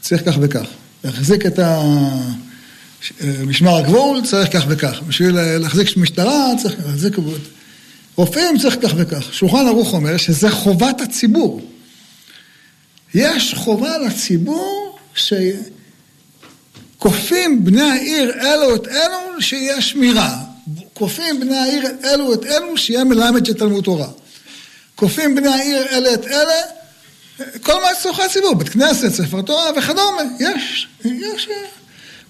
[0.00, 0.66] צריך כך וכך.
[1.04, 1.58] להחזיק את
[3.46, 5.00] משמר הגבול צריך כך וכך.
[5.08, 7.16] בשביל להחזיק משטרה צריך להחזיק...
[8.16, 9.34] רופאים צריך כך וכך.
[9.34, 11.60] שולחן ערוך אומר שזה חובת הציבור.
[13.14, 14.98] יש חובה לציבור
[16.98, 20.36] שכופים בני העיר אלו את אלו שיהיה שמירה.
[20.94, 24.08] כופים בני העיר אלו את אלו שיהיה מלמד של תלמוד תורה.
[24.94, 26.62] כופים בני העיר אלה את אלה,
[27.62, 31.48] כל מה צורכי הציבור, בית כנסת, ספר תורה וכדומה, יש, יש,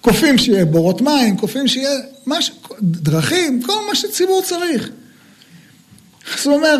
[0.01, 4.89] כופים שיהיה בורות מים, כופים שיהיה מש, דרכים, כל מה שציבור צריך.
[6.37, 6.79] זאת אומרת,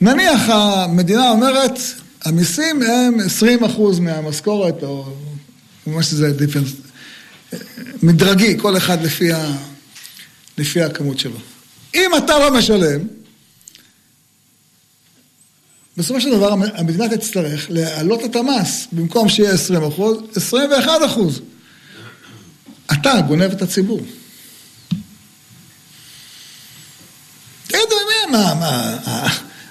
[0.00, 1.78] נניח המדינה אומרת,
[2.24, 5.04] המיסים הם 20 אחוז מהמשכורת, או
[5.86, 6.72] מה שזה דיפרנס,
[8.02, 9.52] מדרגי, כל אחד לפי, ה,
[10.58, 11.38] לפי הכמות שלו.
[11.94, 13.00] אם אתה לא משלם,
[15.96, 21.40] בסופו של דבר המדינה תצטרך להעלות את המס, במקום שיהיה 20 אחוז, 21 אחוז.
[22.92, 24.00] אתה גונב את הציבור.
[27.66, 27.96] תגידו,
[28.32, 28.98] מה, מה,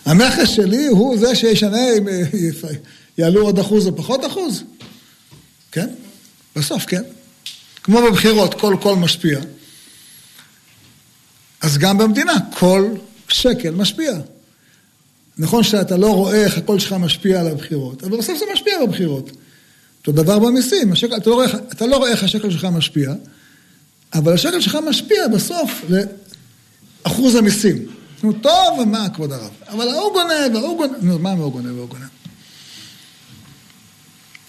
[0.06, 2.08] המכס שלי הוא זה שישנה אם
[3.18, 4.64] יעלו עוד אחוז או פחות אחוז?
[5.72, 5.90] כן?
[6.56, 7.04] בסוף, כן.
[7.84, 9.40] כמו בבחירות, כל קול משפיע.
[11.62, 12.90] אז גם במדינה, כל
[13.28, 14.14] שקל משפיע.
[15.38, 18.84] נכון שאתה לא רואה איך הקול שלך משפיע על הבחירות, אבל בסוף זה משפיע על
[18.84, 19.32] הבחירות.
[20.00, 23.14] אותו דבר במיסים, השקל, אתה, לא רואה, אתה לא רואה איך השקל שלך משפיע,
[24.14, 25.82] אבל השקל שלך משפיע בסוף
[27.06, 27.86] לאחוז המיסים.
[28.24, 29.52] נו, טוב, מה כבוד הרב?
[29.68, 32.04] אבל ההוא גונב, ההוא גונב, נו, מה ההוא גונב וההוא גונב?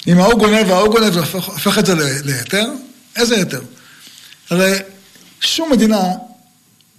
[0.07, 1.94] אם ההוא גונב וההוא גונב, זה הופך את זה
[2.25, 2.73] להיתר?
[3.16, 3.62] איזה היתר?
[4.51, 4.73] הרי
[5.40, 6.03] שום מדינה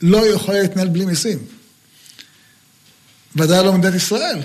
[0.02, 1.40] לא יכולה להתנהל בלי מיסים.
[3.36, 4.40] ודאי לא מדינת ישראל,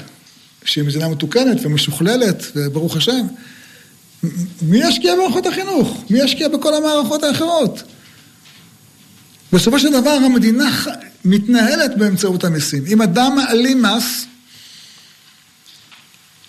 [0.64, 3.26] שהיא מדינה מתוקנת ומשוכללת, וברוך השם.
[4.62, 6.05] מי ישקיע במערכות החינוך?
[6.11, 7.83] מי ישקיע בכל המערכות האחרות?
[9.53, 10.85] בסופו של דבר המדינה
[11.24, 12.85] מתנהלת באמצעות המיסים.
[12.87, 14.26] אם אדם מעלים מס,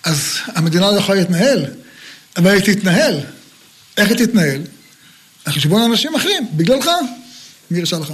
[0.04, 1.64] אז המדינה לא יכולה להתנהל,
[2.36, 3.20] אבל היא תתנהל.
[3.96, 4.62] איך היא תתנהל?
[5.44, 6.90] על חשבון אנשים אחרים, בגללך.
[7.70, 8.12] מי הרשה לך?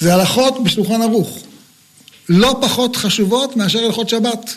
[0.00, 1.42] זה הלכות בשולחן ערוך.
[2.28, 4.54] לא פחות חשובות מאשר הלכות שבת.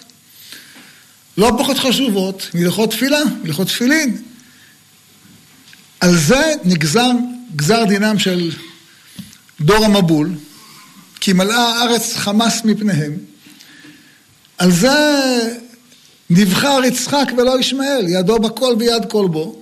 [1.37, 4.21] לא פחות חשובות מהלכות תפילה, מהלכות תפילין.
[5.99, 7.11] על זה נגזר
[7.55, 8.51] גזר דינם של
[9.61, 10.29] דור המבול,
[11.19, 13.17] כי מלאה הארץ חמס מפניהם.
[14.57, 14.97] על זה
[16.29, 19.61] נבחר יצחק ולא ישמעאל, ידו בכל ויד כל בו.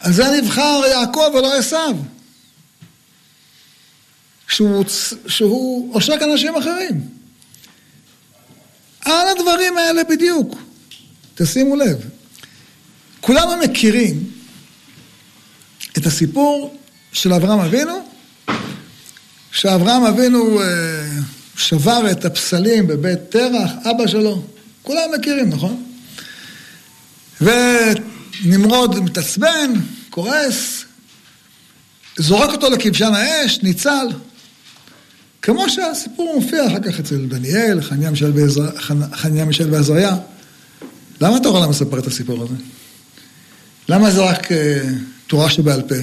[0.00, 1.96] על זה נבחר יעקב ולא עשיו.
[4.48, 4.84] שהוא,
[5.26, 7.00] שהוא עושק אנשים אחרים.
[9.04, 10.58] על הדברים האלה בדיוק.
[11.34, 12.08] תשימו לב.
[13.20, 14.30] כולנו מכירים
[15.98, 16.78] את הסיפור
[17.12, 18.08] של אברהם אבינו,
[19.52, 20.66] שאברהם אבינו אה,
[21.56, 24.42] שבר את הפסלים בבית תרח, אבא שלו.
[24.82, 25.84] כולם מכירים, נכון?
[27.40, 29.72] ונמרוד מתעצבן,
[30.10, 30.84] כועס,
[32.16, 34.06] זורק אותו לכבשן האש, ניצל.
[35.46, 37.80] כמו שהסיפור מופיע אחר כך אצל דניאל,
[39.12, 40.16] חניה מישל ועזריה.
[41.20, 42.54] למה התורה לא מספר את הסיפור הזה?
[43.88, 44.54] למה זה רק uh,
[45.26, 45.94] תורה שבעל פה?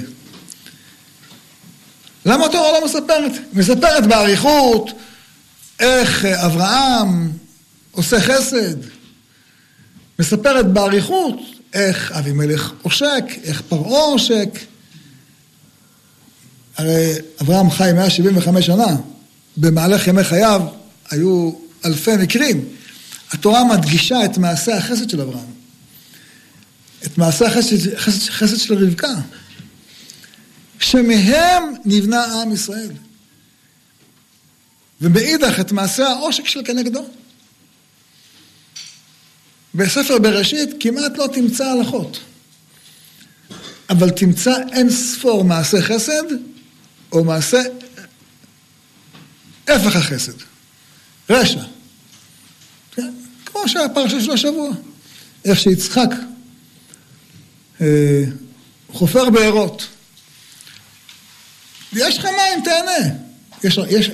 [2.26, 3.32] למה התורה לא מספרת?
[3.54, 4.90] מספרת באריכות
[5.80, 7.32] איך uh, אברהם
[7.92, 8.78] עושה חסד.
[10.20, 11.40] מספרת באריכות
[11.74, 14.50] איך אבימלך עושק, איך פרעה עושק.
[16.78, 18.96] הרי אברהם חי 175 שנה.
[19.58, 20.62] במהלך ימי חייו
[21.10, 21.52] היו
[21.86, 22.66] אלפי מקרים.
[23.32, 25.54] התורה מדגישה את מעשה החסד של אברהם.
[27.06, 29.14] את מעשה החסד, חסד, חסד של רבקה.
[30.80, 32.92] שמהם נבנה עם ישראל.
[35.02, 37.06] ומאידך את מעשה העושק של כנגדו.
[39.76, 42.20] בספר בראשית כמעט לא תמצא הלכות,
[43.90, 46.24] אבל תמצא אין ספור מעשה חסד
[47.12, 47.62] או מעשה
[49.68, 50.34] הפך החסד,
[51.30, 51.62] רשע.
[52.96, 53.14] כן?
[53.46, 54.70] כמו שהפרשה של השבוע,
[55.46, 56.10] איך שיצחק
[57.82, 58.24] אה,
[58.94, 59.88] חופר בארות.
[61.94, 63.16] יש לך מים, תהנה.
[63.64, 64.10] יש, יש,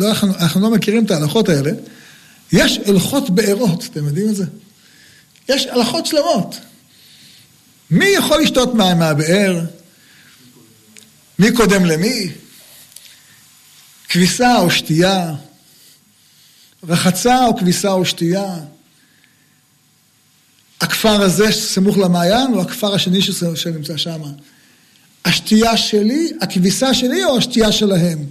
[0.00, 1.70] לא, אנחנו, אנחנו לא מכירים את ההלכות האלה.
[2.52, 4.44] יש הלכות בארות, אתם יודעים את זה?
[5.48, 6.56] יש הלכות שלמות.
[7.90, 9.60] מי יכול לשתות מים מהבאר?
[11.38, 12.30] מי קודם למי?
[14.08, 15.34] כביסה או שתייה,
[16.88, 18.56] רחצה או כביסה או שתייה.
[20.80, 23.20] הכפר הזה סמוך למעיין או הכפר השני
[23.54, 24.20] שנמצא שם.
[25.24, 28.26] השתייה שלי, הכביסה שלי או השתייה שלהם?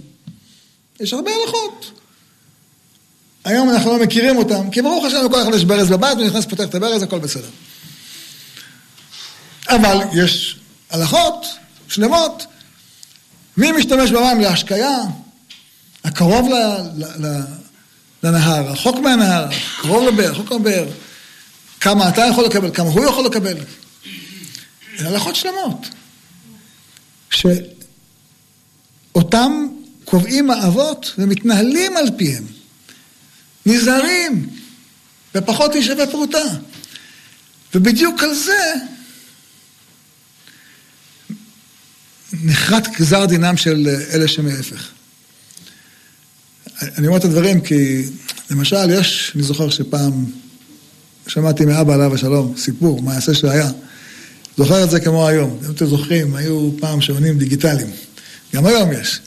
[1.00, 2.00] יש הרבה הלכות.
[3.44, 6.46] היום אנחנו לא מכירים אותם, כי ברוך השם לכל אחד יש ברז בבית, הוא נכנס,
[6.46, 7.48] פותח את הברז, הכל בסדר.
[9.68, 10.56] אבל יש
[10.90, 11.46] הלכות
[11.88, 12.46] שלמות,
[13.56, 14.98] מי משתמש במים להשקיה?
[16.08, 16.54] הקרוב ל,
[16.96, 17.40] ל, ל,
[18.22, 19.48] לנהר, רחוק מהנהר,
[19.80, 20.88] קרוב לבאר, רחוק מהבאר.
[21.80, 23.56] כמה אתה יכול לקבל, כמה הוא יכול לקבל.
[24.98, 25.88] זה הלכות שלמות.
[27.30, 27.66] שאותם
[30.04, 32.44] קובעים האבות ומתנהלים על פיהם.
[33.66, 34.48] נזהרים,
[35.34, 36.44] ופחות תשווה פרוטה.
[37.74, 38.74] ובדיוק על זה
[42.32, 44.97] נחרט גזר דינם של אלה שמהפך.
[46.82, 48.02] אני אומר את הדברים כי,
[48.50, 50.24] למשל, יש, אני זוכר שפעם
[51.26, 53.70] שמעתי מאבא עליו השלום, סיפור, מעשה שהיה.
[54.56, 55.58] זוכר את זה כמו היום.
[55.66, 57.90] אם אתם זוכרים, היו פעם שעונים דיגיטליים.
[58.54, 59.20] גם היום יש.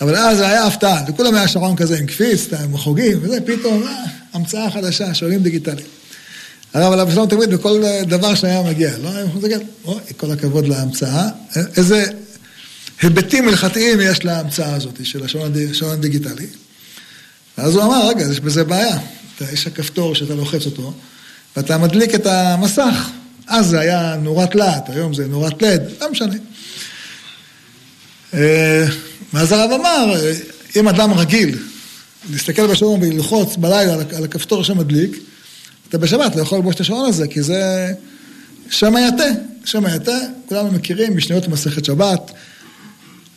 [0.00, 3.82] אבל אז זה היה הפתעה, לכולם היה שעון כזה עם קפיץ, עם חוגים, וזה פתאום,
[3.82, 5.86] אה, המצאה חדשה, שעונים דיגיטליים.
[6.74, 11.28] הרב עליו השלום תמיד בכל דבר שהיה מגיע, לא היה מסתכל, אוי, כל הכבוד להמצאה,
[11.76, 12.04] איזה
[13.02, 15.52] היבטים הלכתיים יש להמצאה הזאת של השעון
[15.92, 16.46] הדיגיטלי.
[17.58, 18.98] ואז הוא אמר, רגע, יש בזה בעיה.
[19.52, 20.92] יש הכפתור שאתה לוחץ אותו,
[21.56, 23.10] ואתה מדליק את המסך.
[23.46, 26.34] אז זה היה נורת להט, היום זה נורת לד, לא משנה.
[28.34, 28.86] אה,
[29.32, 30.14] ואז הרב אמר,
[30.76, 31.58] אם אדם רגיל
[32.30, 35.16] להסתכל בשעון וללחוץ בלילה על הכפתור שמדליק,
[35.88, 37.92] אתה בשבת לא יכול לבוש את השעון הזה, כי זה
[38.70, 39.24] שם היתה,
[39.64, 42.30] שם היתה, כולנו מכירים, משניות מסכת שבת.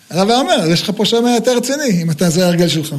[0.09, 2.95] הרב אומר, יש לך פה שם היתה רציני, אם אתה, זה ההרגל שלך.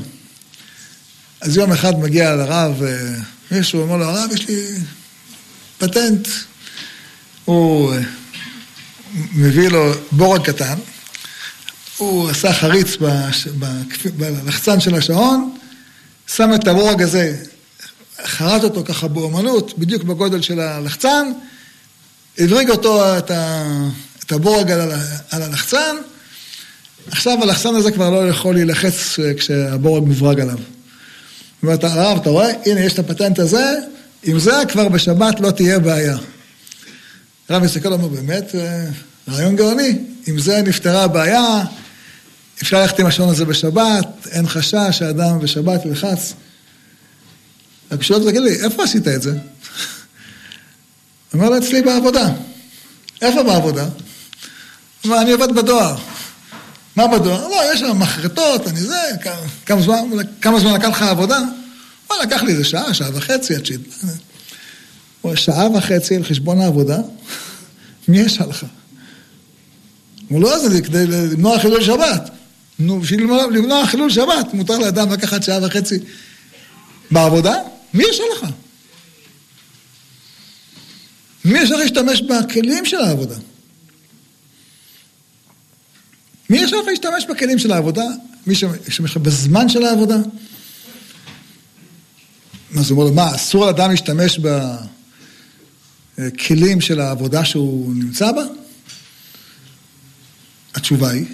[1.40, 3.14] אז יום אחד מגיע לרב, אה,
[3.50, 4.66] מישהו אומר לו, הרב, יש לי
[5.78, 6.28] פטנט.
[7.44, 8.00] הוא אה,
[9.34, 10.74] מביא לו בורג קטן,
[11.96, 12.96] הוא עשה חריץ
[14.16, 15.56] בלחצן של השעון,
[16.26, 17.36] שם את הבורג הזה,
[18.24, 21.32] חרט אותו ככה באומנות, בדיוק בגודל של הלחצן,
[22.38, 23.66] הדריג אותו, את, ה,
[24.24, 24.92] את הבורג על,
[25.30, 25.96] על הלחצן,
[27.10, 30.58] עכשיו הלחצן הזה כבר לא יכול להילחץ כשהבורג מוברג עליו.
[31.62, 32.50] אומרת הרב, אתה רואה?
[32.66, 33.74] הנה, יש את הפטנט הזה,
[34.22, 36.16] עם זה כבר בשבת לא תהיה בעיה.
[37.48, 38.86] הרב מסתכל ואומר, באמת, אה,
[39.28, 41.64] רעיון גאוני, עם זה נפתרה הבעיה,
[42.62, 46.34] אפשר ללכת עם השעון הזה בשבת, אין חשש שהאדם בשבת ילחץ.
[47.92, 49.32] רק שואל תגיד לי, איפה עשית את זה?
[51.34, 52.28] אומר לו, אצלי בעבודה.
[53.22, 53.86] איפה בעבודה?
[55.04, 55.96] אומר, אני עובד בדואר.
[56.96, 57.48] מה בדואר?
[57.48, 59.10] לא, יש שם מחרטות, אני זה,
[59.66, 59.96] כמה זמן,
[60.40, 61.40] כמה זמן לקח לך עבודה?
[62.10, 63.72] מה, לקח לי איזה שעה, שעה וחצי עד ש...
[65.34, 66.98] שעה וחצי על חשבון העבודה,
[68.08, 68.66] מי יש לך?
[70.28, 72.30] הוא לא, זה כדי למנוע חילול שבת.
[72.78, 75.98] נו, בשביל למנוע חילול שבת, מותר לאדם לקחת שעה וחצי
[77.10, 77.54] בעבודה?
[77.94, 78.50] מי יש לך?
[81.44, 83.36] מי יש לך להשתמש בכלים של העבודה?
[86.50, 88.04] מי יש לך להשתמש בכלים של העבודה?
[88.46, 90.16] מי שישתמש בזמן של העבודה?
[92.70, 94.40] מה זה אומר לו, מה, אסור לאדם להשתמש
[96.18, 98.42] בכלים של העבודה שהוא נמצא בה?
[100.74, 101.24] התשובה היא,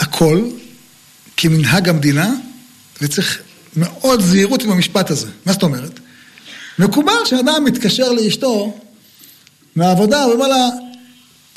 [0.00, 0.50] הכל
[1.36, 2.34] כמנהג המדינה,
[3.02, 3.42] וצריך
[3.76, 5.30] מאוד זהירות עם המשפט הזה.
[5.46, 6.00] מה זאת אומרת?
[6.78, 8.80] מקובל שאדם מתקשר לאשתו
[9.76, 10.68] מהעבודה, הוא אומר לה,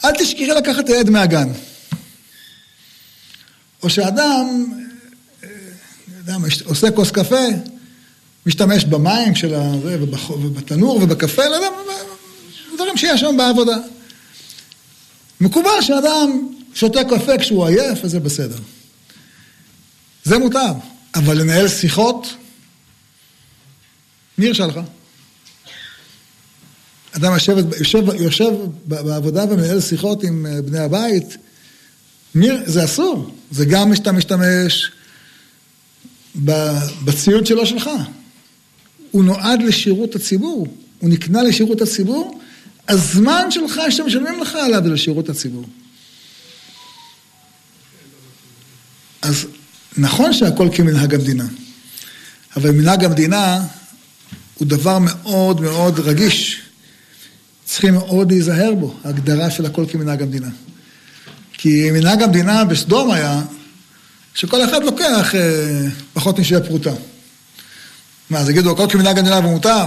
[0.06, 1.50] אל תשכחי לקחת את הילד מהגן.
[3.84, 4.66] או שאדם,
[6.26, 7.46] אדם עושה כוס קפה,
[8.46, 9.98] משתמש במים של הזה,
[10.30, 11.68] ובתנור ובקפה, לא יודע,
[12.76, 13.78] דברים שיש שם בעבודה.
[15.42, 18.58] מקובל שאדם שותה קפה כשהוא עייף, וזה בסדר.
[20.24, 20.72] זה מותר.
[21.16, 22.28] אבל לנהל שיחות,
[24.38, 24.80] מי הרשה לך?
[27.12, 28.52] אדם יושב, יושב, יושב
[28.86, 31.38] בעבודה ומנהל שיחות עם אה, בני הבית,
[32.66, 33.36] זה אסור.
[33.52, 34.92] זה גם שאתה משתמש
[37.06, 37.90] בציוד שלו שלך.
[39.12, 40.68] הוא נועד לשירות הציבור,
[41.00, 42.40] הוא נקנה לשירות הציבור,
[42.88, 45.66] הזמן שלך שמשלמים לך עליו לשירות הציבור.
[49.22, 49.46] אז
[49.98, 51.46] נכון שהכל כמנהג המדינה,
[52.56, 53.66] אבל מנהג המדינה
[54.58, 56.62] הוא דבר מאוד מאוד רגיש.
[57.72, 60.48] צריכים מאוד להיזהר בו, ההגדרה של הכל כמנהג המדינה.
[61.54, 63.42] כי מנהג המדינה בסדום היה
[64.34, 66.92] שכל אחד לוקח אה, פחות משווה פרוטה.
[68.30, 69.86] מה, אז יגידו, הכל כמנהג המדינה ומותר?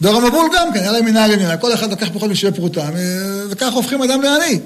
[0.00, 2.90] דור המבול גם כן, היה להם מנהג המדינה, כל אחד לקח פחות משווה פרוטה,
[3.50, 4.60] וכך הופכים אדם לעני.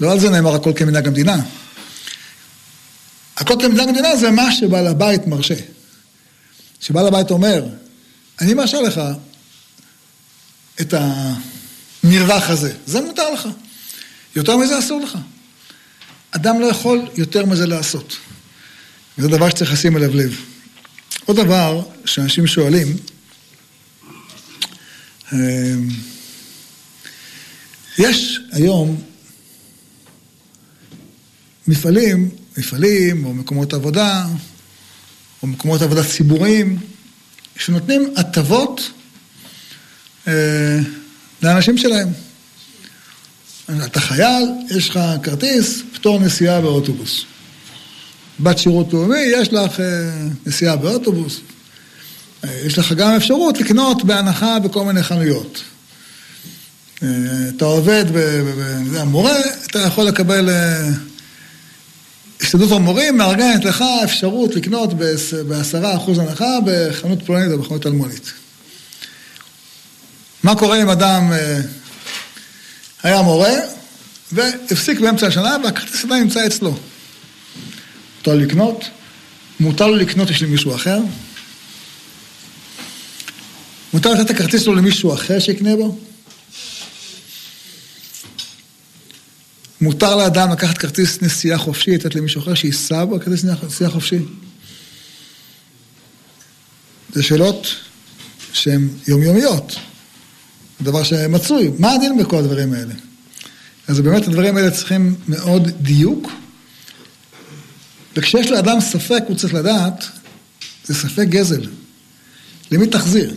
[0.00, 1.40] לא על זה נאמר הכל כמנהג המדינה.
[3.36, 5.54] הכל כמנהג המדינה זה מה שבעל הבית מרשה.
[6.80, 7.64] שבעל הבית אומר,
[8.40, 9.00] אני מרשה לך
[10.80, 13.48] את המרווח הזה, זה מותר לך.
[14.36, 15.18] יותר מזה אסור לך.
[16.30, 18.16] אדם לא יכול יותר מזה לעשות.
[19.18, 20.40] וזה דבר שצריך לשים אליו לב.
[21.24, 22.96] עוד דבר שאנשים שואלים,
[25.32, 25.88] אמ,
[27.98, 29.02] יש היום
[31.68, 34.26] מפעלים, מפעלים או מקומות עבודה,
[35.42, 36.78] או מקומות עבודה ציבוריים,
[37.56, 38.90] שנותנים הטבות
[41.42, 42.08] לאנשים שלהם.
[43.84, 47.24] אתה חייל, יש לך כרטיס, פטור נסיעה באוטובוס.
[48.40, 49.86] בת שירות לאומי, יש לך אה,
[50.46, 51.40] נסיעה באוטובוס.
[52.44, 55.62] אה, יש לך גם אפשרות לקנות בהנחה בכל מיני חנויות.
[57.02, 57.08] אה,
[57.56, 58.04] אתה עובד,
[58.90, 60.48] זה מורה, אתה יכול לקבל...
[62.40, 64.90] הסתדרות המורים מארגנת לך אפשרות לקנות
[65.48, 68.32] בעשרה אחוז הנחה בחנות פולנית או בחנות אלמונית.
[70.44, 71.32] מה קורה אם אדם
[73.02, 73.52] היה מורה
[74.32, 76.78] והפסיק באמצע השנה והכרטיס עדיין נמצא אצלו?
[78.16, 78.84] מותר לקנות,
[79.60, 80.98] מותר לו לקנות יש למישהו אחר.
[83.92, 85.98] מותר לתת את הכרטיס שלו למישהו אחר שיקנה בו.
[89.80, 94.18] מותר לאדם לקחת כרטיס נסיעה חופשי, לתת למישהו אחר שייסע בו כרטיס נסיעה חופשי.
[97.12, 97.66] זה שאלות
[98.52, 99.76] שהן יומיומיות,
[100.84, 101.70] דבר שמצוי.
[101.78, 102.94] מה הדין בכל הדברים האלה?
[103.88, 106.30] אז באמת הדברים האלה צריכים מאוד דיוק.
[108.16, 110.04] וכשיש לאדם ספק, הוא צריך לדעת,
[110.84, 111.66] זה ספק גזל.
[112.70, 113.34] למי תחזיר?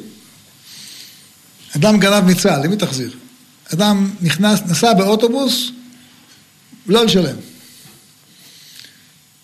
[1.76, 3.12] אדם גנב מצה"ל, למי תחזיר?
[3.74, 5.72] אדם נכנס, נסע באוטובוס,
[6.88, 7.36] לא לשלם.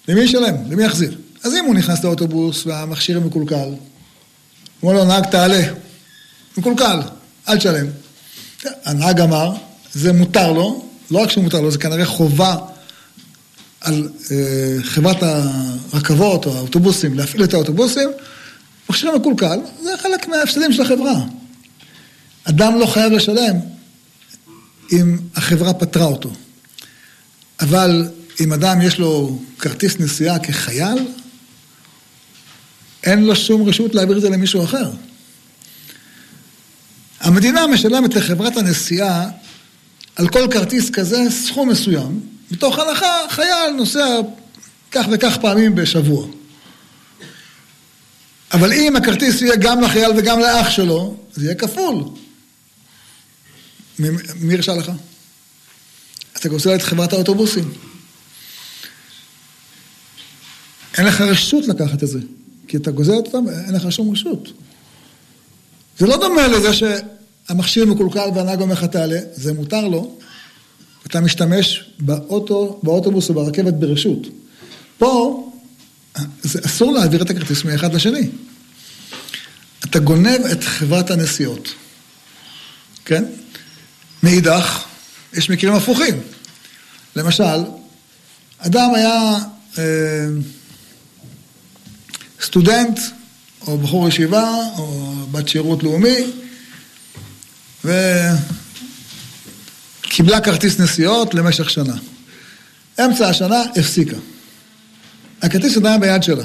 [0.07, 0.55] למי ישלם?
[0.69, 1.17] למי יחזיר?
[1.43, 3.77] אז אם הוא נכנס לאוטובוס והמכשיר מקולקל, הוא
[4.91, 5.63] אומר לו, נהג תעלה,
[6.57, 6.99] מקולקל,
[7.49, 7.87] אל תשלם.
[8.85, 9.51] הנהג אמר,
[9.93, 12.55] זה מותר לו, לא רק שהוא מותר לו, זה כנראה חובה
[13.81, 15.17] על אה, חברת
[15.93, 18.09] הרכבות או האוטובוסים, להפעיל את האוטובוסים,
[18.89, 21.25] מכשיר מקולקל, זה חלק מההפסדים של החברה.
[22.43, 23.55] אדם לא חייב לשלם
[24.91, 26.31] אם החברה פטרה אותו.
[27.59, 28.07] אבל
[28.39, 31.07] אם אדם יש לו כרטיס נסיעה כחייל,
[33.03, 34.91] אין לו שום רשות להעביר את זה למישהו אחר.
[37.23, 39.29] המדינה משלמת לחברת הנסיעה
[40.15, 42.19] על כל כרטיס כזה סכום מסוים,
[42.51, 44.05] מתוך הנחה חייל נוסע
[44.91, 46.27] כך וכך פעמים בשבוע.
[48.51, 52.03] אבל אם הכרטיס יהיה גם לחייל וגם לאח שלו, זה יהיה כפול.
[53.99, 54.91] מי הרשה לך?
[56.37, 57.73] אתה גוזל את חברת האוטובוסים.
[60.97, 62.19] אין לך רשות לקחת את זה,
[62.67, 64.49] כי אתה גוזל אותם, אין לך שום רשות.
[65.97, 66.73] זה לא דומה לזה
[67.47, 70.17] שהמכשיר מקולקל והנהג אומר לך תעלה, זה מותר לו,
[71.07, 74.27] אתה משתמש באוטו, באוטובוס או ברכבת ברשות.
[74.97, 75.43] פה,
[76.41, 78.29] זה אסור להעביר את הכרטיס מאחד לשני.
[79.85, 81.73] אתה גונב את חברת הנסיעות,
[83.05, 83.23] כן?
[84.23, 84.83] מאידך,
[85.33, 86.21] יש מקרים הפוכים.
[87.15, 87.63] למשל,
[88.57, 89.37] אדם היה
[89.77, 89.83] אה,
[92.41, 92.99] סטודנט,
[93.67, 96.17] או בחור ישיבה, או בת שירות לאומי,
[100.03, 101.95] וקיבלה כרטיס נסיעות למשך שנה.
[102.99, 104.17] אמצע השנה הפסיקה.
[105.41, 106.43] הכרטיס עדיין ביד שלה.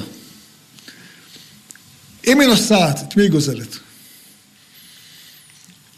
[2.27, 3.77] אם היא נוסעת, את מי היא גוזלת?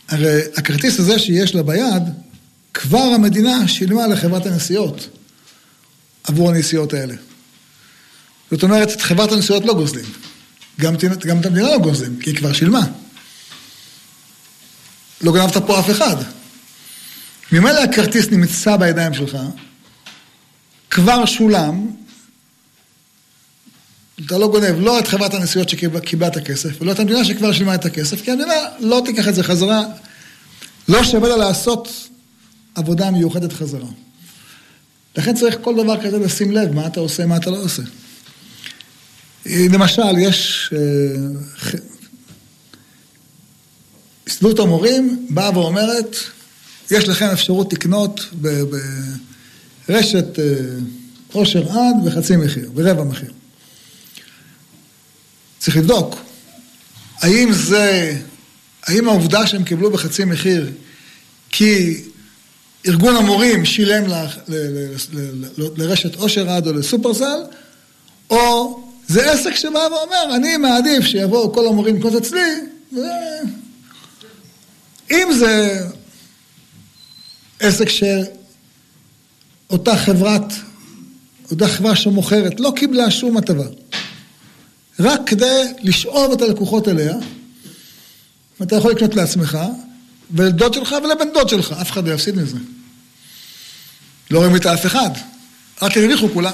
[0.10, 2.04] הרי הכרטיס הזה שיש לה ביד,
[2.74, 5.08] כבר המדינה שילמה לחברת הנסיעות
[6.24, 7.16] עבור הנסיעות האלה.
[8.52, 10.06] זאת אומרת, את חברת הנסיעות לא גוזלים.
[10.80, 10.96] גם,
[11.28, 12.88] גם את המדינה לא גוזלים, כי היא כבר שילמה.
[15.24, 16.16] לא גנבת פה אף אחד.
[17.52, 19.38] ממילא הכרטיס נמצא בידיים שלך,
[20.90, 21.88] כבר שולם,
[24.26, 27.76] אתה לא גונב לא את חברת הנסיעות שקיבלה את הכסף, ולא את המדינה שכבר שילמה
[27.76, 29.84] את הכסף, כי המדינה לא תיקח את זה חזרה,
[30.88, 32.10] לא שווה לה לעשות
[32.76, 33.88] עבודה מיוחדת חזרה.
[35.18, 37.84] לכן צריך כל דבר כזה לשים לב מה אתה עושה, מה אתה לא עושה.
[39.46, 40.70] למשל, יש...
[44.32, 46.16] הסתדרות המורים באה ואומרת,
[46.92, 48.30] יש לכם אפשרות לקנות
[49.88, 50.44] ברשת אה,
[51.32, 53.32] עושר עד בחצי מחיר, ברבע מחיר.
[55.60, 56.16] צריך לבדוק,
[57.18, 58.18] האם זה,
[58.84, 60.72] האם העובדה שהם קיבלו בחצי מחיר
[61.50, 62.02] כי
[62.88, 64.14] ארגון המורים שילם ל,
[64.48, 64.56] ל,
[65.14, 67.40] ל, ל, לרשת עושר עד או לסופרסל,
[68.30, 72.52] או זה עסק שבא ואומר, אני מעדיף שיבואו כל המורים לקנות אצלי.
[75.12, 75.80] אם זה
[77.60, 77.88] עסק
[79.70, 80.54] שאותה חברת,
[81.52, 83.66] אותה חברה שמוכרת, לא קיבלה שום הטבה,
[85.00, 87.16] רק כדי לשאוב את הלקוחות אליה,
[88.60, 89.58] ואתה יכול לקנות לעצמך,
[90.32, 92.58] ולדוד שלך ולבן דוד שלך, אף אחד לא יפסיד מזה.
[94.32, 95.10] לא רואים את אף אחד,
[95.82, 96.54] רק הרוויחו כולם.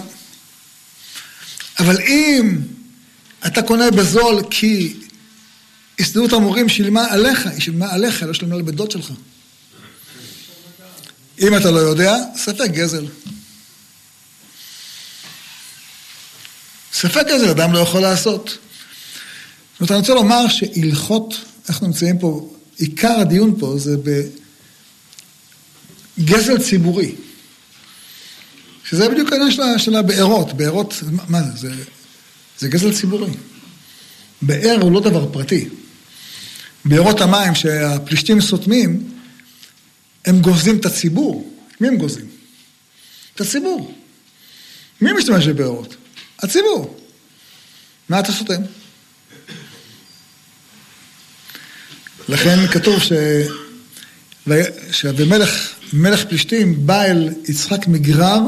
[1.79, 2.57] אבל אם
[3.47, 4.93] אתה קונה בזול כי
[5.99, 9.11] הסתדרות המורים שילמה עליך, היא שילמה עליך, לא שילמה לבן דוד שלך.
[11.39, 13.05] אם אתה לא יודע, ספק גזל.
[16.93, 18.45] ספק גזל אדם לא יכול לעשות.
[18.47, 21.35] זאת אומרת, אני רוצה לומר שהלכות,
[21.69, 23.95] אנחנו נמצאים פה, עיקר הדיון פה זה
[26.17, 27.15] בגזל ציבורי.
[28.83, 30.53] שזה בדיוק העניין של הבארות.
[30.53, 31.73] בארות, מה זה?
[32.59, 33.31] זה, גזל ציבורי.
[34.41, 35.69] באר הוא לא דבר פרטי.
[36.87, 39.11] בארות המים שהפלישתים סותמים,
[40.25, 41.53] הם גוזלים את הציבור.
[41.81, 42.27] מי הם גוזלים?
[43.35, 43.95] את הציבור.
[45.01, 45.95] מי משתמש בבארות?
[46.39, 46.99] הציבור.
[48.09, 48.61] מה אתה סותם?
[52.29, 53.11] לכן כתוב ש...
[54.91, 58.39] שאבימלך, מלך פלישתים, בא אל יצחק מגרר,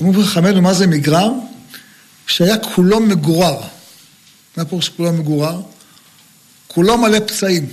[0.00, 1.30] אומרים חכמינו מה זה מגרר?
[2.26, 3.60] שהיה כולו מגורר.
[4.56, 5.62] מה פירוש כולו מגורר?
[6.68, 7.68] כולו מלא פצעים.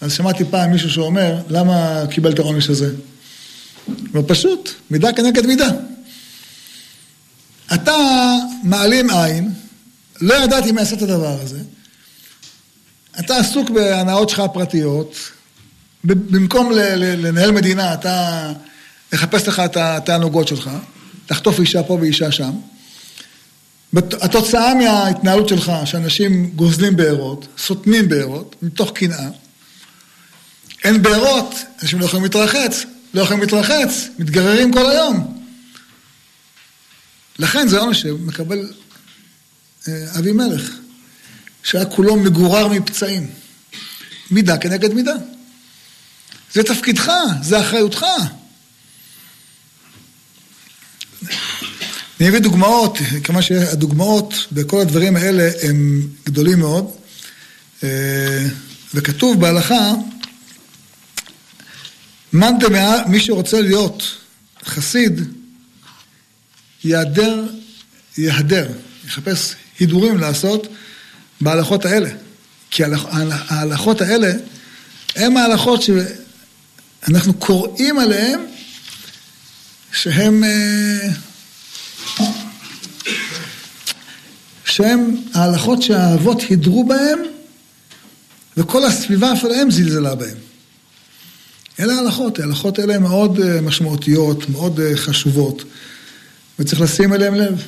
[0.00, 2.94] אז שמעתי פעם מישהו שאומר, למה קיבל את העונש הזה?
[4.12, 5.70] הוא פשוט, מידה כנגד מידה.
[7.74, 7.96] אתה
[8.62, 9.52] מעלים עין,
[10.20, 11.58] לא ידעתי מי יעשה את הדבר הזה,
[13.18, 15.16] אתה עסוק בהנאות שלך הפרטיות,
[16.04, 18.52] במקום לנהל מדינה, אתה
[19.12, 20.70] לחפש לך את התענוגות שלך,
[21.26, 22.50] תחטוף אישה פה ואישה שם.
[23.96, 29.28] התוצאה מההתנהלות שלך, שאנשים גוזלים בארות, סותמים בארות, מתוך קנאה,
[30.84, 32.84] אין בארות, אנשים לא יכולים להתרחץ,
[33.14, 35.42] לא יכולים להתרחץ, מתגררים כל היום.
[37.38, 38.72] לכן זה עונש שמקבל
[39.88, 40.70] אה, אבימלך,
[41.62, 43.30] שהיה כולו מגורר מפצעים.
[44.30, 45.14] מידה כנגד מידה.
[46.52, 48.04] זה תפקידך, זה אחריותך.
[52.20, 56.90] אני אביא דוגמאות, כמה שהדוגמאות בכל הדברים האלה הם גדולים מאוד,
[57.84, 58.46] אה,
[58.94, 59.92] וכתוב בהלכה,
[62.32, 64.02] מאן דמאה, מי שרוצה להיות
[64.64, 65.20] חסיד,
[66.84, 67.44] יהדר,
[68.18, 68.68] יהדר,
[69.06, 70.66] יחפש הידורים לעשות
[71.40, 72.10] בהלכות האלה.
[72.70, 72.82] כי
[73.48, 74.32] ההלכות האלה
[75.16, 78.40] הן ההלכות שאנחנו קוראים עליהן
[79.92, 80.44] שהן
[84.74, 87.18] שהן ההלכות שהאבות הידרו בהן
[88.56, 90.36] וכל הסביבה שלהם זלזלה בהן.
[91.80, 95.64] אלה ההלכות, ההלכות האלה הן מאוד אה, משמעותיות, מאוד אה, חשובות,
[96.58, 97.62] וצריך לשים אליהן לב.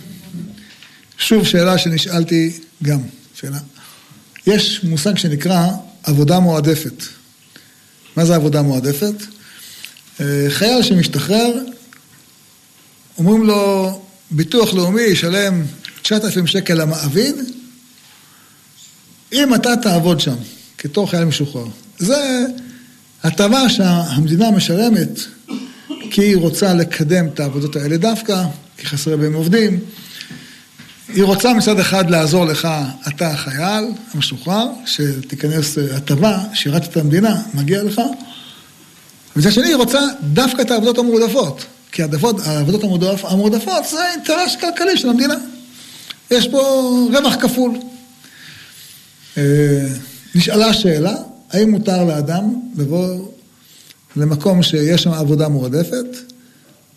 [1.19, 3.01] שוב, שאלה שנשאלתי גם,
[3.35, 3.59] שאלה.
[4.47, 5.67] יש מושג שנקרא
[6.03, 7.03] עבודה מועדפת.
[8.17, 9.15] מה זה עבודה מועדפת?
[10.21, 11.59] אה, חייל שמשתחרר,
[13.19, 15.63] אומרים לו, ביטוח לאומי ישלם
[16.09, 17.35] 9,000 שקל למעביד,
[19.33, 20.35] אם אתה תעבוד שם,
[20.79, 21.67] כתור חייל משוחרר.
[21.99, 22.47] זה
[23.23, 25.21] הטבה שהמדינה משלמת,
[26.11, 28.45] כי היא רוצה לקדם את העבודות האלה דווקא,
[28.77, 29.81] כי חסרי בהם עובדים.
[31.09, 32.69] היא רוצה מצד אחד לעזור לך,
[33.09, 33.85] אתה החייל
[34.15, 38.01] המשוחרר, שתיכנס הטבה, שירת את המדינה, מגיע לך.
[39.37, 41.65] ומצד שני היא רוצה דווקא את העבודות המועדפות.
[41.93, 42.03] כי
[42.45, 42.83] העבודות
[43.25, 45.35] המועדפות זה אינטרס כלכלי של המדינה.
[46.31, 47.72] יש פה רווח כפול.
[49.39, 49.89] אה,
[50.35, 51.14] נשאלה שאלה,
[51.51, 53.29] האם מותר לאדם לבוא
[54.16, 56.07] למקום שיש שם עבודה מועדפת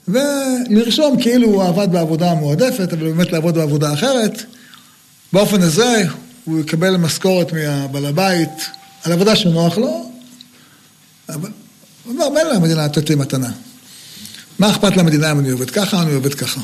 [0.08, 4.44] ולרשום כאילו הוא עבד בעבודה המועדפת, אבל באמת לעבוד בעבודה אחרת.
[5.34, 6.06] באופן הזה
[6.46, 8.50] הוא יקבל משכורת מהבעל הבית
[9.04, 10.12] על עבודה שנוח לו,
[11.30, 11.50] אבל
[12.06, 13.52] הוא אומר, מילא המדינה נותנת לי מתנה.
[14.60, 16.62] מה אכפת למדינה אם אני עובד ככה או אני עובד ככה?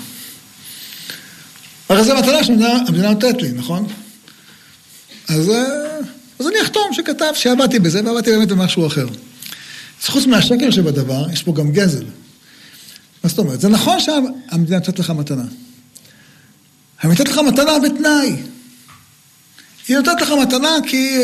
[1.90, 3.88] הרי זו מתנה שהמדינה נותנת לי, נכון?
[5.28, 5.64] אז, אה,
[6.40, 9.08] אז אני אחתום שכתב שעבדתי בזה ועבדתי באמת במשהו אחר.
[10.04, 12.06] אז חוץ מהשקר שבדבר, יש פה גם גזל.
[13.24, 13.62] מה זאת אומרת?
[13.62, 15.44] זה נכון שהמדינה נותנת לך מתנה.
[17.04, 18.36] היא נותנת לך מתנה בתנאי.
[19.88, 21.18] היא נותנת לך מתנה כי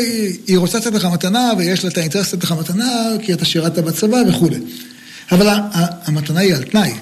[0.46, 3.78] היא רוצה לתת לך מתנה ויש לה את האינטרס לתת לך מתנה כי אתה שירת
[3.78, 4.58] בצבא וכולי.
[5.32, 5.46] אבל
[5.80, 6.92] המתנה היא על תנאי.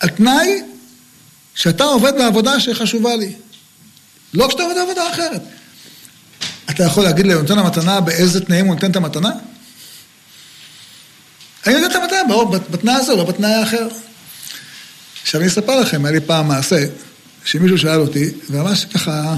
[0.00, 0.62] על תנאי
[1.54, 3.32] שאתה עובד בעבודה שחשובה לי.
[4.34, 5.42] לא כשאתה עובד בעבודה אחרת.
[6.70, 9.30] אתה יכול להגיד לי, נותן המתנה, באיזה תנאים הוא נותן את המתנה?
[11.66, 13.88] אני נותן את המתנה, ברור, בתנאי הזה, לא בתנאי האחר.
[15.22, 16.84] עכשיו אני אספר לכם, היה לי פעם מעשה,
[17.44, 19.36] שמישהו שאל אותי, וממש ככה,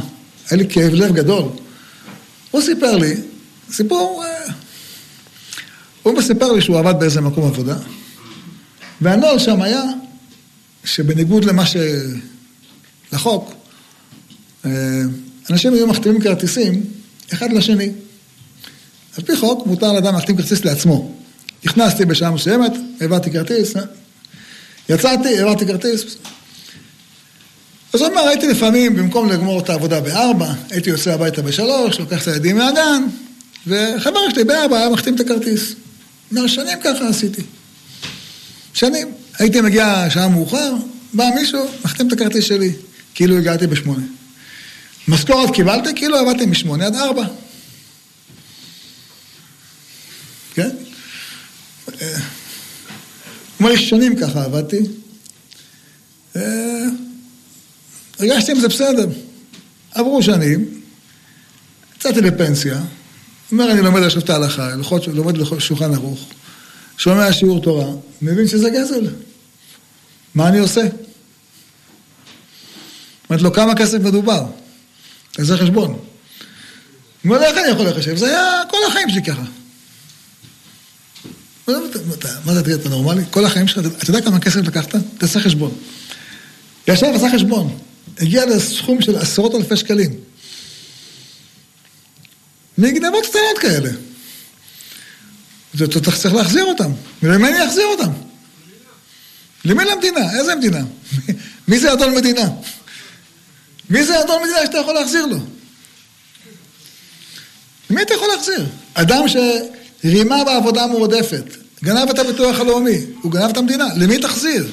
[0.51, 1.45] היה לי כאב לב גדול.
[2.51, 3.15] הוא סיפר לי,
[3.73, 4.53] סיפור, אה,
[6.03, 7.77] הוא מספר לי שהוא עבד באיזה מקום עבודה,
[9.01, 9.83] והנוהל שם היה
[10.85, 11.77] שבניגוד למה ש...
[13.13, 13.55] לחוק,
[14.65, 14.71] אה,
[15.51, 16.83] אנשים היו מחתימים כרטיסים
[17.33, 17.93] אחד לשני.
[19.19, 21.15] על פי חוק, מותר לאדם להחתים כרטיס לעצמו.
[21.65, 23.83] נכנסתי בשעה מסוימת, העברתי כרטיס, אה,
[24.89, 26.05] יצאתי, העברתי כרטיס.
[27.93, 32.23] אז הוא אומר, הייתי לפעמים, במקום לגמור את העבודה בארבע, הייתי יוצא הביתה בשלוש, לוקח
[32.23, 33.03] את הילדים מהגן,
[33.67, 35.75] וחבר שלי בארבע היה מחתים את הכרטיס.
[36.31, 37.43] אומר, שנים ככה עשיתי.
[38.75, 39.24] שנים.
[39.39, 40.75] הייתי מגיע שעה מאוחר,
[41.13, 42.73] בא מישהו, מחתים את הכרטיס שלי,
[43.15, 44.03] כאילו הגעתי בשמונה.
[45.09, 47.25] משכורת קיבלתי, כאילו עבדתי משמונה עד ארבע.
[50.55, 50.71] כן?
[53.61, 54.81] אומר לי, שנים ככה עבדתי.
[56.37, 56.87] אה,
[58.19, 59.09] הרגשתי עם זה בסדר.
[59.95, 60.81] עברו שנים,
[61.97, 62.81] יצאתי לפנסיה,
[63.53, 64.71] אומר, אני לומד עכשיו את ההלכה,
[65.13, 66.29] לומד לשולחן ערוך,
[66.99, 67.93] שומע שיעור תורה,
[68.23, 69.07] מבין שזה גזל.
[70.35, 70.81] מה אני עושה?
[73.31, 74.45] אומרת לו, כמה כסף מדובר?
[75.33, 75.91] תעשה חשבון.
[75.91, 75.99] הוא
[77.25, 78.17] אומר איך אני יכול לחשב?
[78.17, 79.43] זה היה כל החיים שלי ככה.
[82.45, 83.23] מה זה, אתה נורמלי?
[83.31, 84.95] כל החיים שלך, אתה יודע כמה כסף לקחת?
[85.19, 85.75] תעשה חשבון.
[86.89, 87.79] ישב, עשה חשבון.
[88.21, 90.11] הגיע לסכום של עשרות אלפי שקלים.
[92.79, 93.91] מגנבות קטנות כאלה.
[95.77, 96.91] אתה צריך להחזיר אותם.
[97.23, 98.11] ולמי אני אחזיר אותם?
[99.65, 100.39] למי למדינה?
[100.39, 100.81] איזה מדינה?
[101.69, 102.51] מי זה אדון מדינה?
[103.91, 105.39] מי זה אדון מדינה שאתה יכול להחזיר לו?
[107.91, 108.67] למי אתה יכול להחזיר?
[108.95, 111.45] אדם שרימה בעבודה מועדפת,
[111.85, 114.67] גנב את הביטוח הלאומי, הוא גנב את המדינה, למי תחזיר?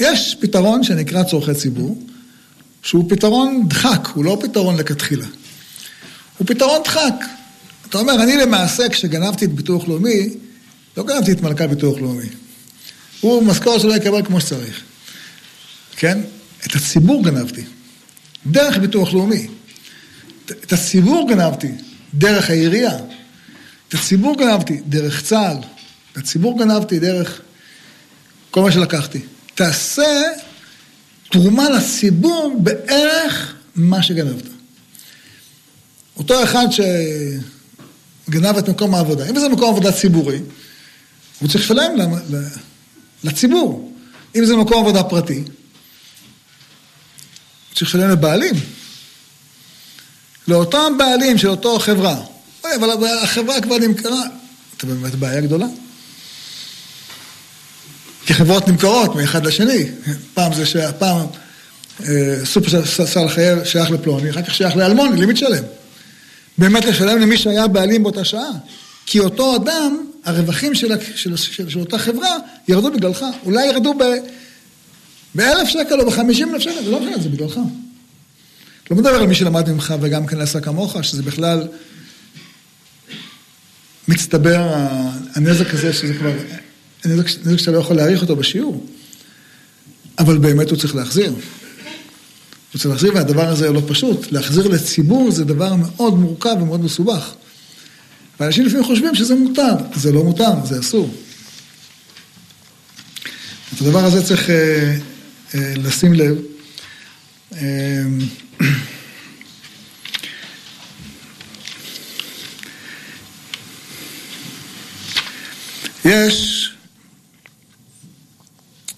[0.00, 2.02] יש פתרון שנקרא צורכי ציבור,
[2.82, 5.26] שהוא פתרון דחק, הוא לא פתרון לכתחילה.
[6.38, 7.14] הוא פתרון דחק.
[7.88, 10.30] אתה אומר, אני למעשה, כשגנבתי את ביטוח לאומי,
[10.96, 12.26] לא גנבתי את מלכת ביטוח לאומי.
[13.20, 14.82] הוא משכורת שלא יקבל כמו שצריך.
[15.96, 16.18] כן?
[16.66, 17.62] את הציבור גנבתי.
[18.46, 19.46] דרך ביטוח לאומי.
[20.46, 21.72] את הציבור גנבתי
[22.14, 22.96] דרך העירייה.
[23.88, 25.56] את הציבור גנבתי דרך צה"ל.
[26.12, 27.40] את הציבור גנבתי דרך
[28.50, 29.20] כל מה שלקחתי.
[29.54, 30.22] תעשה
[31.30, 34.53] תרומה לציבור בערך מה שגנבת.
[36.16, 40.40] אותו אחד שגנב את מקום העבודה, אם זה מקום עבודה ציבורי,
[41.40, 41.92] הוא צריך לשלם
[43.24, 43.90] לציבור.
[44.36, 45.42] אם זה מקום עבודה פרטי,
[47.74, 48.54] צריך לשלם לבעלים.
[50.48, 52.16] לאותם בעלים של אותו חברה.
[52.64, 54.22] אבל החברה כבר נמכרה.
[54.76, 55.66] אתה באמת בעיה גדולה.
[58.26, 59.86] כי חברות נמכרות מאחד לשני.
[60.34, 61.26] פעם זה שהפעם
[62.00, 65.64] אה, סופר חייב שייך לפלוני, אחר כך שייך לאלמוני, למי תשלם?
[66.58, 68.50] באמת לשלם למי שהיה בעלים באותה שעה.
[69.06, 72.36] כי אותו אדם, הרווחים של, של, של, של אותה חברה
[72.68, 73.24] ירדו בגללך.
[73.44, 73.94] אולי ירדו
[75.34, 77.56] באלף שקל או בחמישים אלף שקל, זה לא משנה, זה בגללך.
[78.90, 81.68] לא מדבר על מי שלמד ממך וגם כן עשה כמוך, שזה בכלל
[84.08, 84.86] מצטבר
[85.34, 86.32] הנזק הזה, שזה כבר
[87.04, 88.86] נזק, נזק שאתה לא יכול להעריך אותו בשיעור.
[90.18, 91.32] אבל באמת הוא צריך להחזיר.
[92.82, 94.32] הוא להחזיר, והדבר הזה לא פשוט.
[94.32, 97.34] להחזיר לציבור זה דבר מאוד מורכב ומאוד מסובך.
[98.40, 101.14] ואנשים לפעמים חושבים שזה מותר, זה לא מותר, זה אסור.
[103.74, 104.96] את הדבר הזה צריך אה,
[105.54, 106.36] אה, לשים לב.
[107.52, 108.02] אה,
[116.04, 116.70] יש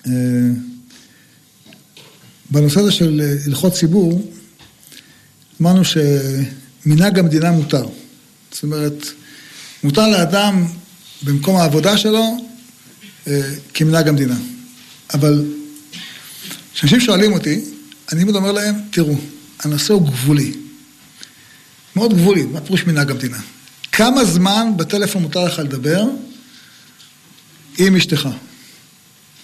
[0.07, 0.13] אה,
[2.51, 4.31] בנושא הזה של הלכות ציבור,
[5.61, 7.87] אמרנו שמנהג המדינה מותר.
[8.53, 9.07] זאת אומרת,
[9.83, 10.67] מותר לאדם
[11.23, 12.37] במקום העבודה שלו
[13.27, 13.41] אה,
[13.75, 14.37] כמנהג המדינה.
[15.15, 15.45] אבל
[16.75, 17.65] כשאנשים שואלים אותי,
[18.13, 19.15] אני תמיד אומר להם, תראו,
[19.61, 20.53] הנושא הוא גבולי.
[21.97, 23.39] מאוד גבולי, מה פירוש מנהג המדינה?
[23.93, 26.05] כמה זמן בטלפון מותר לך לדבר
[27.79, 28.29] עם אשתך?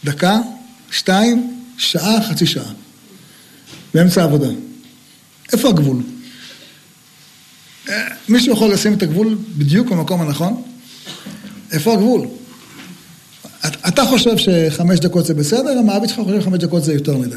[0.05, 0.39] דקה,
[0.91, 2.73] שתיים, שעה, חצי שעה.
[3.95, 4.49] באמצע העבודה.
[5.53, 5.97] איפה הגבול?
[7.89, 10.63] אה, מישהו יכול לשים את הגבול בדיוק במקום הנכון?
[11.73, 12.29] איפה הגבול?
[13.89, 17.37] אתה חושב שחמש דקות זה בסדר, המעביד שלך חושב שחמש דקות זה יותר מדי.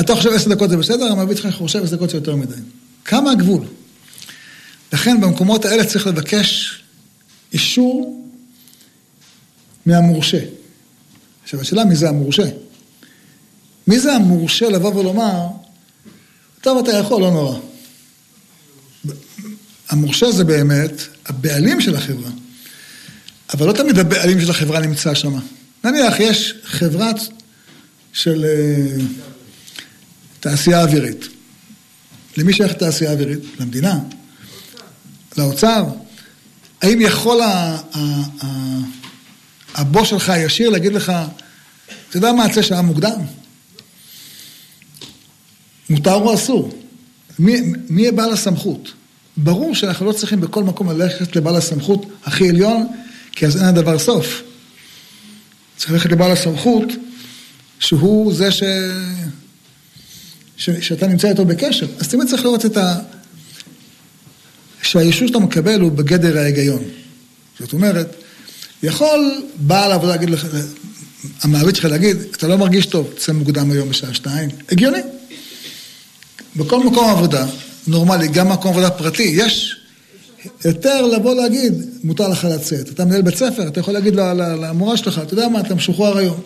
[0.00, 2.54] אתה חושב עשר דקות זה בסדר, המעביד שלך חושב עשר דקות זה יותר מדי.
[3.04, 3.62] כמה הגבול?
[4.92, 6.82] לכן במקומות האלה צריך לבקש
[7.52, 8.24] אישור
[9.86, 10.38] מהמורשה.
[11.42, 12.44] עכשיו השאלה מי זה המורשה?
[13.86, 15.46] מי זה המורשה לבוא ולומר,
[16.60, 17.58] טוב אתה יכול, לא נורא.
[19.88, 20.92] המורשה זה באמת
[21.26, 22.30] הבעלים של החברה.
[23.54, 25.38] אבל לא תמיד הבעלים של החברה נמצא שם.
[25.84, 27.16] נניח יש חברת
[28.12, 29.04] של אה,
[30.40, 31.28] תעשייה אווירית.
[32.36, 33.40] למי שייך תעשייה אווירית?
[33.60, 33.98] למדינה.
[35.38, 35.84] לאוצר.
[36.82, 37.40] האם יכול
[39.74, 41.12] הבוס שלך הישיר להגיד לך,
[42.08, 43.20] אתה יודע מה, יצא שעה מוקדם?
[45.94, 46.72] מותר או אסור?
[47.38, 48.92] מי, מי בעל הסמכות?
[49.36, 52.86] ברור שאנחנו לא צריכים בכל מקום ללכת לבעל הסמכות הכי עליון,
[53.32, 54.42] כי אז אין הדבר סוף.
[55.76, 56.84] צריך ללכת לבעל הסמכות,
[57.80, 58.62] שהוא זה ש...
[60.56, 60.70] ש...
[60.70, 61.86] שאתה נמצא איתו בקשר.
[61.98, 62.98] אז תמיד צריך לראות את ה...
[64.82, 66.82] שהאישור שאתה מקבל הוא בגדר ההיגיון.
[67.60, 68.16] זאת אומרת,
[68.82, 70.46] יכול בעל העבודה להגיד לך,
[71.42, 74.50] המעביד שלך להגיד, אתה לא מרגיש טוב, תצא מוקדם היום בשעה שתיים.
[74.72, 75.00] הגיוני.
[76.56, 77.46] בכל מקום עבודה,
[77.86, 79.76] נורמלי, גם מקום עבודה פרטי, יש
[80.64, 81.72] יותר לבוא להגיד,
[82.04, 82.88] מותר לך לצאת.
[82.88, 86.40] אתה מנהל בית ספר, אתה יכול להגיד למורה שלך, אתה יודע מה, אתה משוחרר היום.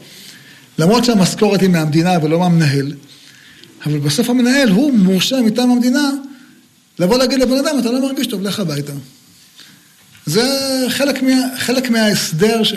[0.78, 2.92] למרות שהמשכורת היא מהמדינה ולא מהמנהל,
[3.86, 6.10] אבל בסוף המנהל הוא מורשה מטעם המדינה
[6.98, 8.92] לבוא להגיד לבן אדם, אתה לא מרגיש טוב, לך הביתה.
[10.26, 10.46] זה
[10.88, 12.74] חלק, מה, חלק מההסדר, ש...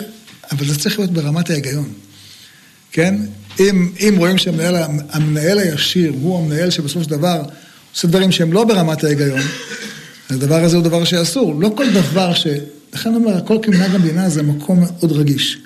[0.52, 1.92] אבל זה צריך להיות ברמת ההיגיון,
[2.92, 3.14] כן?
[3.60, 7.42] אם, אם רואים שהמנהל הישיר הוא המנהל שבסופו של דבר
[7.94, 9.40] עושה דברים שהם לא ברמת ההיגיון,
[10.30, 11.60] הדבר הזה הוא דבר שאסור.
[11.60, 12.46] לא כל דבר ש...
[12.92, 15.58] לכן אומר, הכל כמנהג המדינה זה מקום מאוד רגיש.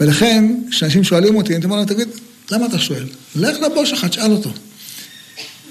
[0.00, 2.08] ולכן, כשאנשים שואלים אותי, אני אומר להם, תגיד,
[2.50, 3.04] למה אתה שואל?
[3.36, 4.50] לך לבוס שלך, תשאל אותו.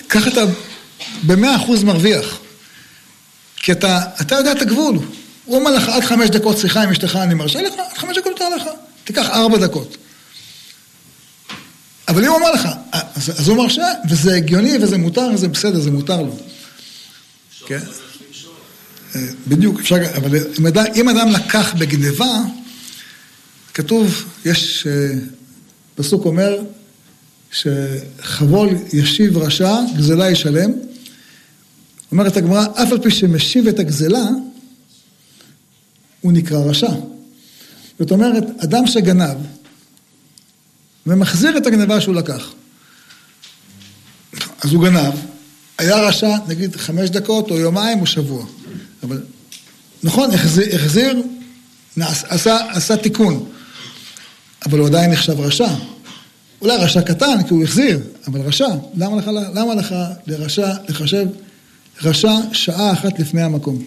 [0.09, 0.41] ככה אתה
[1.23, 2.39] במאה אחוז מרוויח.
[3.57, 4.99] כי אתה, אתה יודע את הגבול.
[5.45, 8.32] הוא אומר לך, עד חמש דקות שיחה עם אשתך, אני מרשה לך, עד חמש דקות
[8.32, 8.63] יותר לך.
[9.03, 9.97] תיקח ארבע דקות.
[12.07, 15.91] אבל אם הוא אומר לך, אז, הוא מרשה, וזה הגיוני, וזה מותר, וזה בסדר, זה
[15.91, 16.37] מותר לו.
[17.67, 17.79] כן?
[19.15, 22.41] אה, בדיוק, אפשר, אבל אם אדם, אם אדם לקח בגניבה,
[23.73, 25.17] כתוב, יש, אה,
[25.95, 26.59] פסוק אומר,
[27.51, 30.71] שחבול ישיב רשע, גזלה ישלם.
[32.11, 34.25] אומרת הגמרא, אף על פי שמשיב את הגזלה,
[36.21, 36.91] הוא נקרא רשע.
[37.99, 39.37] זאת אומרת, אדם שגנב
[41.07, 42.53] ומחזיר את הגנבה שהוא לקח.
[44.61, 45.13] אז הוא גנב,
[45.77, 48.45] היה רשע נגיד חמש דקות או יומיים או שבוע.
[49.03, 49.23] אבל
[50.03, 51.23] נכון, החזיר, החזיר
[52.03, 53.49] עשה, עשה תיקון,
[54.65, 55.67] אבל הוא עדיין נחשב רשע.
[56.61, 58.67] אולי רשע קטן, כי הוא החזיר, אבל רשע.
[58.95, 59.95] למה לך, למה לך
[60.27, 61.25] לרשע לחשב
[62.03, 63.83] רשע שעה אחת לפני המקום?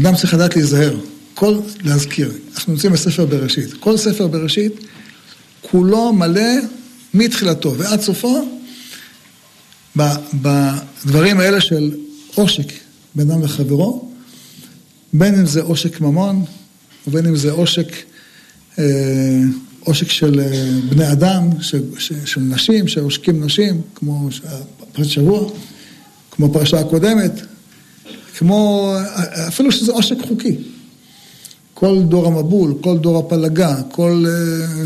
[0.00, 0.96] אדם צריך לדעת להיזהר,
[1.34, 2.32] כל, להזכיר.
[2.54, 3.74] אנחנו נמצאים בספר בראשית.
[3.80, 4.72] כל ספר בראשית,
[5.60, 6.50] כולו מלא
[7.14, 8.48] מתחילתו ועד סופו
[10.34, 11.94] בדברים האלה של
[12.34, 12.72] עושק
[13.14, 14.12] בין אדם לחברו,
[15.12, 16.44] בין אם זה עושק ממון,
[17.06, 17.88] ובין אם זה עושק,
[18.78, 18.84] אה,
[19.80, 21.82] עושק של אה, בני אדם, של,
[22.24, 24.28] של נשים, שעושקים נשים, כמו
[24.92, 25.50] פרשת שבוע,
[26.30, 27.32] כמו פרשה הקודמת,
[28.38, 28.92] כמו,
[29.48, 30.56] אפילו שזה עושק חוקי.
[31.82, 34.84] כל דור המבול, כל דור הפלגה, כל אה,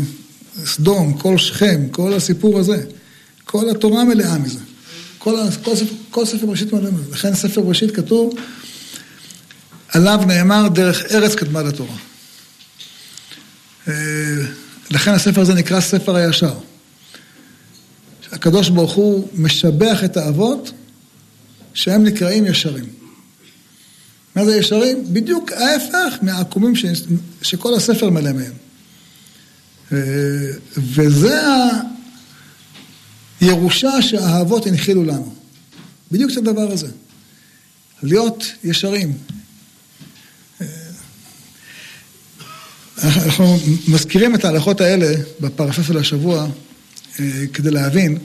[0.65, 2.83] סדום, כל שכם, כל הסיפור הזה,
[3.45, 4.59] כל התורה מלאה מזה.
[5.17, 5.71] כל, כל,
[6.11, 7.11] כל ספר בראשית מלא מזה.
[7.11, 8.33] לכן ספר בראשית כתוב,
[9.89, 11.95] עליו נאמר דרך ארץ קדמה לתורה.
[13.87, 13.93] אה,
[14.91, 16.53] לכן הספר הזה נקרא ספר הישר.
[18.31, 20.71] הקדוש ברוך הוא משבח את האבות
[21.73, 23.06] שהם נקראים ישרים.
[24.37, 25.13] מה זה ישרים?
[25.13, 26.85] בדיוק ההפך מהעקומים ש...
[27.41, 28.53] שכל הספר מלא מהם.
[29.91, 29.97] אה,
[30.77, 31.41] וזה
[33.41, 35.35] הירושה שהאהבות הנחילו לנו.
[36.11, 36.87] בדיוק את הדבר הזה.
[38.03, 39.17] להיות ישרים.
[40.61, 40.67] אה,
[43.03, 46.47] אנחנו מזכירים את ההלכות האלה בפרשה של השבוע
[47.19, 48.17] אה, כדי להבין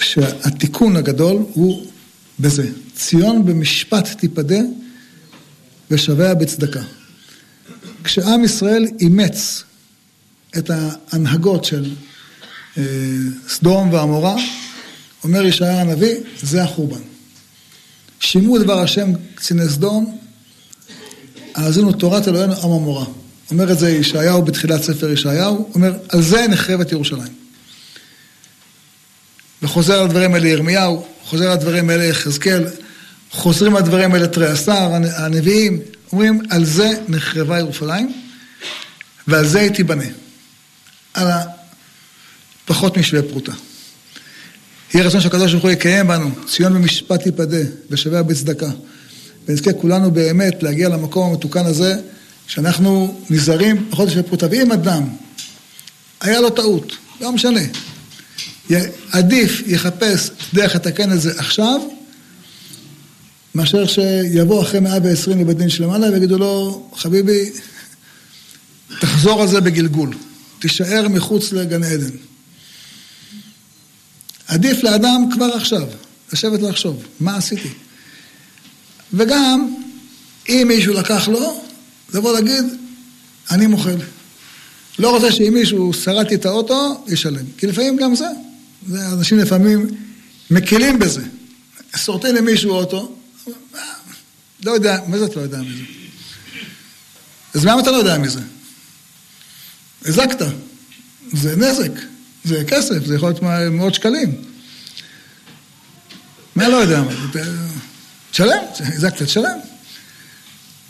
[0.00, 1.91] שהתיקון הגדול הוא
[2.40, 2.70] בזה.
[2.96, 4.60] ציון במשפט תיפדה
[5.90, 6.82] ושביה בצדקה.
[8.04, 9.62] כשעם ישראל אימץ
[10.58, 11.90] את ההנהגות של
[12.78, 12.82] אה,
[13.48, 14.36] סדום ועמורה,
[15.24, 17.00] אומר ישעיה הנביא, זה החורבן.
[18.20, 20.18] שימו דבר השם קציני סדום,
[21.54, 23.04] האזינו תורת אלוהינו עם המורה.
[23.50, 27.32] אומר את זה ישעיהו בתחילת ספר ישעיהו, אומר, על זה נחרבת ירושלים.
[29.62, 32.64] וחוזר על הדברים האלה ירמיהו, חוזר הדברים האלה יחזקאל,
[33.30, 35.80] חוזרים הדברים האלה תריעשר, הנביאים,
[36.12, 38.12] אומרים, על זה נחרבה ירושלים,
[39.28, 40.04] ועל זה היא תיבנה.
[41.14, 41.28] על
[42.64, 43.52] הפחות משווה פרוטה.
[44.94, 48.70] יהי רצון שהקדוש ברוך הוא יקיים בנו, ציון במשפט יפדה, ושווה בצדקה.
[49.48, 51.96] ונזכה כולנו באמת להגיע למקום המתוקן הזה,
[52.46, 54.46] שאנחנו נזהרים פחות משווה פרוטה.
[54.50, 55.08] ואם אדם,
[56.20, 57.60] היה לו טעות, לא משנה,
[59.12, 61.80] עדיף יחפש דרך לתקן את זה עכשיו,
[63.54, 67.52] מאשר שיבוא אחרי מאה ועשרים לבית דין שלמעלה ויגידו לו, חביבי,
[69.00, 70.14] תחזור על זה בגלגול,
[70.58, 72.16] תישאר מחוץ לגן עדן.
[74.46, 75.86] עדיף לאדם כבר עכשיו,
[76.32, 77.68] לשבת ולחשוב, מה עשיתי?
[79.12, 79.74] וגם,
[80.48, 81.62] אם מישהו לקח לו,
[82.14, 82.64] לבוא להגיד,
[83.50, 83.96] אני מוחל.
[84.98, 87.44] לא רוצה שאם מישהו שרדתי את האוטו, ישלם.
[87.58, 88.26] כי לפעמים גם זה.
[88.86, 89.86] זה אנשים לפעמים
[90.50, 91.22] מקלים בזה.
[91.96, 93.16] שורטים למישהו אוטו,
[94.64, 95.82] לא יודע, מה זה אתה לא יודע מזה?
[97.54, 98.40] אז למה אתה לא יודע מזה?
[100.04, 100.46] הזקת,
[101.32, 101.92] זה נזק,
[102.44, 104.34] זה כסף, זה יכול להיות מאות שקלים.
[106.54, 107.02] מה לא יודע?
[108.30, 109.58] תשלם, הזקת, תשלם.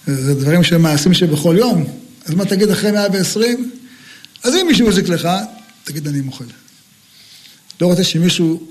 [0.07, 1.99] זה דברים שהם מעשים שבכל יום.
[2.25, 3.71] אז מה תגיד אחרי 120?
[4.43, 5.29] אז אם מישהו הזיק לך,
[5.85, 6.45] תגיד אני מוחל.
[7.83, 8.67] לא רוצה שמישהו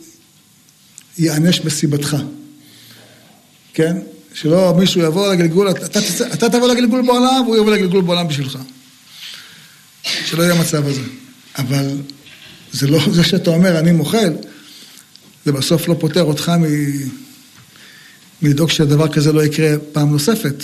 [1.17, 2.17] ייענש בסיבתך,
[3.73, 3.97] כן?
[4.33, 5.99] שלא מישהו יבוא לגלגול, אתה,
[6.33, 8.57] אתה תבוא לגלגול בעולם והוא יבוא לגלגול בעולם בשבילך.
[10.03, 11.01] שלא יהיה מצב הזה.
[11.57, 11.97] אבל
[12.71, 14.33] זה לא זה שאתה אומר, אני מוחל,
[15.45, 16.65] זה בסוף לא פותר אותך מ...
[18.41, 20.63] מלדאוג שדבר כזה לא יקרה פעם נוספת.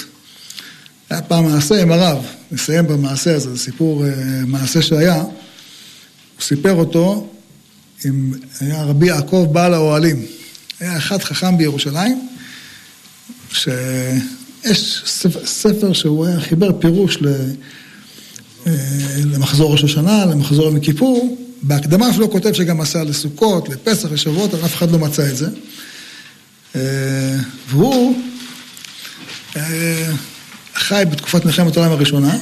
[1.10, 4.12] היה פעם מעשה עם הרב, נסיים במעשה הזה, זה סיפור, אה,
[4.46, 5.32] מעשה שהיה, הוא
[6.42, 7.30] סיפר אותו
[8.06, 10.26] עם, היה רבי יעקב בעל האוהלים.
[10.80, 12.28] היה אחד חכם בירושלים,
[13.52, 15.04] שיש
[15.46, 17.28] ספר, שהוא היה חיבר פירוש ל,
[18.68, 18.74] אה,
[19.26, 21.38] למחזור ראש השנה, למחזור יום כיפור.
[21.62, 25.48] בהקדמה שלו כותב שגם עשה לסוכות, לפסח, לשבועות, אבל אף אחד לא מצא את זה.
[26.76, 27.38] אה,
[27.70, 28.22] והוא
[29.56, 30.12] אה,
[30.76, 32.38] חי בתקופת מלחמת העולם הראשונה,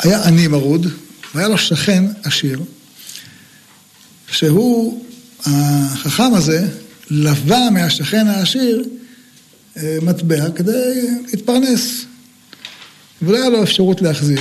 [0.00, 0.86] היה עני מרוד,
[1.34, 2.60] והיה לו שכן עשיר,
[4.34, 5.04] שהוא,
[5.46, 6.68] החכם הזה,
[7.10, 8.84] לווה מהשכן העשיר
[9.76, 12.04] אה, מטבע כדי להתפרנס.
[13.22, 14.40] ולא היה לו אפשרות להחזיר.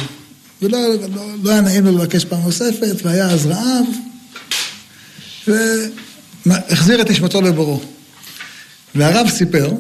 [0.62, 0.80] ולא
[1.16, 3.86] לא, לא היה נעים לו לבקש פעם נוספת, והיה אז רעב,
[6.46, 7.82] והחזיר את נשמתו לבורו.
[8.96, 9.72] והרב סיפר,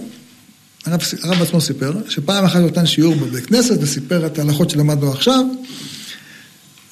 [0.85, 5.11] הרב, הרב עצמו סיפר, שפעם אחת הוא נתן שיעור בבית כנסת וסיפר את ההלכות שלמדנו
[5.11, 5.45] עכשיו,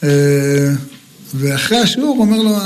[0.03, 0.09] אה,
[1.33, 2.57] ואחרי השיעור אומר לו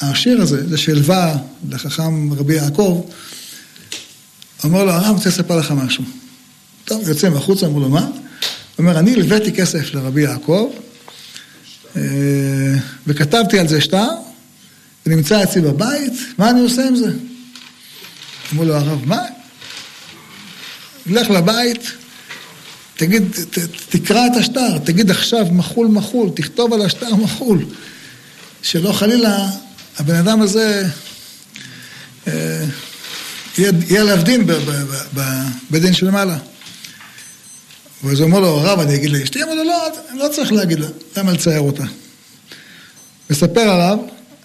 [0.00, 1.36] השיר הזה, זה שלווה
[1.68, 3.04] לחכם רבי יעקב,
[4.64, 6.04] אומר לו, הרב, רוצה לספר לך משהו.
[6.84, 8.00] טוב, יוצא מחוצה, אמרו לו, מה?
[8.00, 8.10] הוא
[8.78, 10.70] אומר, אני הלוויתי כסף לרבי יעקב,
[11.96, 12.02] אה,
[13.06, 14.08] וכתבתי על זה שטר,
[15.06, 17.10] ונמצא אצלי בבית, מה אני עושה עם זה?
[18.52, 19.22] אמרו לו, הרב, מה?
[21.06, 21.92] לך לבית,
[23.00, 27.64] תגיד, ת, תקרא את השטר, תגיד עכשיו מחול מחול, תכתוב על השטר מחול.
[28.62, 29.48] שלא חלילה
[29.98, 30.86] הבן אדם הזה
[32.28, 32.64] אה,
[33.58, 34.46] יהיה עליו דין
[35.70, 36.38] בדין שלמעלה.
[38.04, 39.42] ואז הוא אומר לו, הרב, אני אגיד לאשתי?
[39.42, 40.86] אמר לו, לא, אני לא צריך להגיד לה,
[41.16, 41.84] למה לצייר אותה?
[43.30, 43.98] מספר הרב,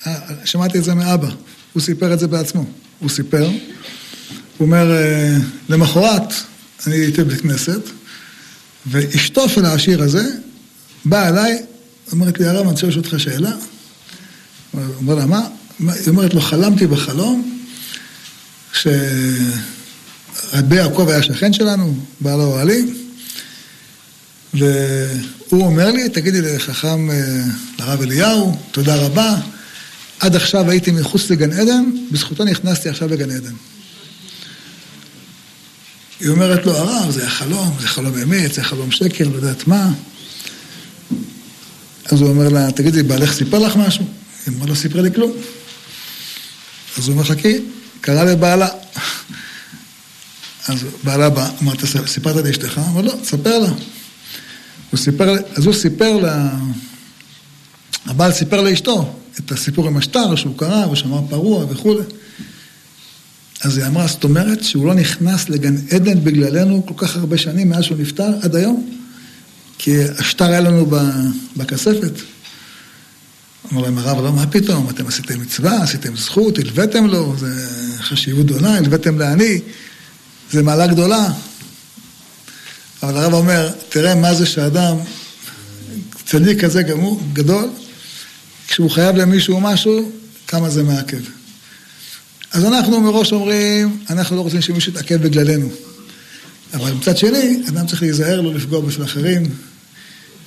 [0.07, 1.29] אה, שמעתי את זה מאבא,
[1.73, 2.65] הוא סיפר את זה בעצמו.
[2.99, 3.47] הוא סיפר,
[4.57, 5.37] הוא אומר, אה,
[5.69, 6.33] למחרת
[6.87, 7.81] אני הייתי בבית כנסת,
[8.87, 10.23] ואשתו של העשיר הזה
[11.05, 11.61] באה אליי,
[12.11, 13.51] אומרת לי, הרב, אני רוצה לשאול אותך שאלה.
[14.73, 15.47] אומר לה, מה?
[15.79, 17.59] היא אומרת לו, חלמתי בחלום
[18.73, 19.45] שרבי
[20.75, 22.97] יעקב היה שכן שלנו, בעל האוהלים,
[24.53, 27.43] והוא אומר לי, תגידי לחכם, אה,
[27.79, 29.35] לרב אליהו, תודה רבה,
[30.19, 33.53] עד עכשיו הייתי מחוץ לגן עדן, בזכותו נכנסתי עכשיו לגן עדן.
[36.19, 39.67] היא אומרת לו, הרב, זה היה חלום, זה חלום אמת, זה חלום שקר, לא יודעת
[39.67, 39.91] מה.
[42.05, 44.05] אז הוא אומר לה, תגידי, בעלך סיפר לך משהו?
[44.45, 45.31] היא אמרה, לא סיפרה לי כלום.
[46.97, 47.57] אז הוא אומר, חכי,
[48.01, 48.67] קרא לבעלה.
[50.67, 52.81] אז בעלה בא, אמרת, סיפרת לאשתך?
[52.91, 53.69] אמר, לא, תספר לה.
[54.91, 56.49] הוא סיפר, אז הוא סיפר לה,
[58.05, 62.03] הבעל סיפר לאשתו את הסיפור עם השטר שהוא קרא ושמר פרוע וכולי.
[63.65, 67.69] אז היא אמרה, זאת אומרת שהוא לא נכנס לגן עדן בגללנו כל כך הרבה שנים
[67.69, 68.89] מאז שהוא נפטר עד היום?
[69.77, 70.85] כי השטר היה לנו
[71.57, 72.11] בכספת.
[73.71, 77.67] אמר להם הרב, לא, מה פתאום, אתם עשיתם מצווה, עשיתם זכות, הלוויתם לו, זה
[77.99, 79.61] חשיבות גדולה, הלוויתם לעני,
[80.51, 81.27] זה מעלה גדולה.
[83.03, 84.97] אבל הרב אומר, תראה מה זה שאדם,
[86.25, 87.69] צדיק כזה גמור, גדול,
[88.67, 90.11] כשהוא חייב למישהו משהו,
[90.47, 91.34] כמה זה מעכב.
[92.55, 95.69] אז אנחנו מראש אומרים, אנחנו לא רוצים שמישהו יתעכב בגללנו.
[96.73, 99.43] אבל מצד שני, אדם צריך להיזהר לא לפגוע בשביל אחרים.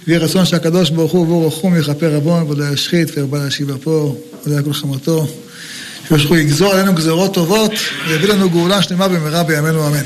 [0.07, 4.63] ויהי רצון שהקדוש ברוך הוא ובור רחום יכפר עוון ולא ישחית וירבה להשיב אפו ולא
[4.63, 5.27] כל חמתו.
[6.05, 7.73] שקדוש ברוך הוא יגזור עלינו גזרות טובות
[8.09, 10.05] ויביא לנו גאולה שלמה במהרה בימינו אמן.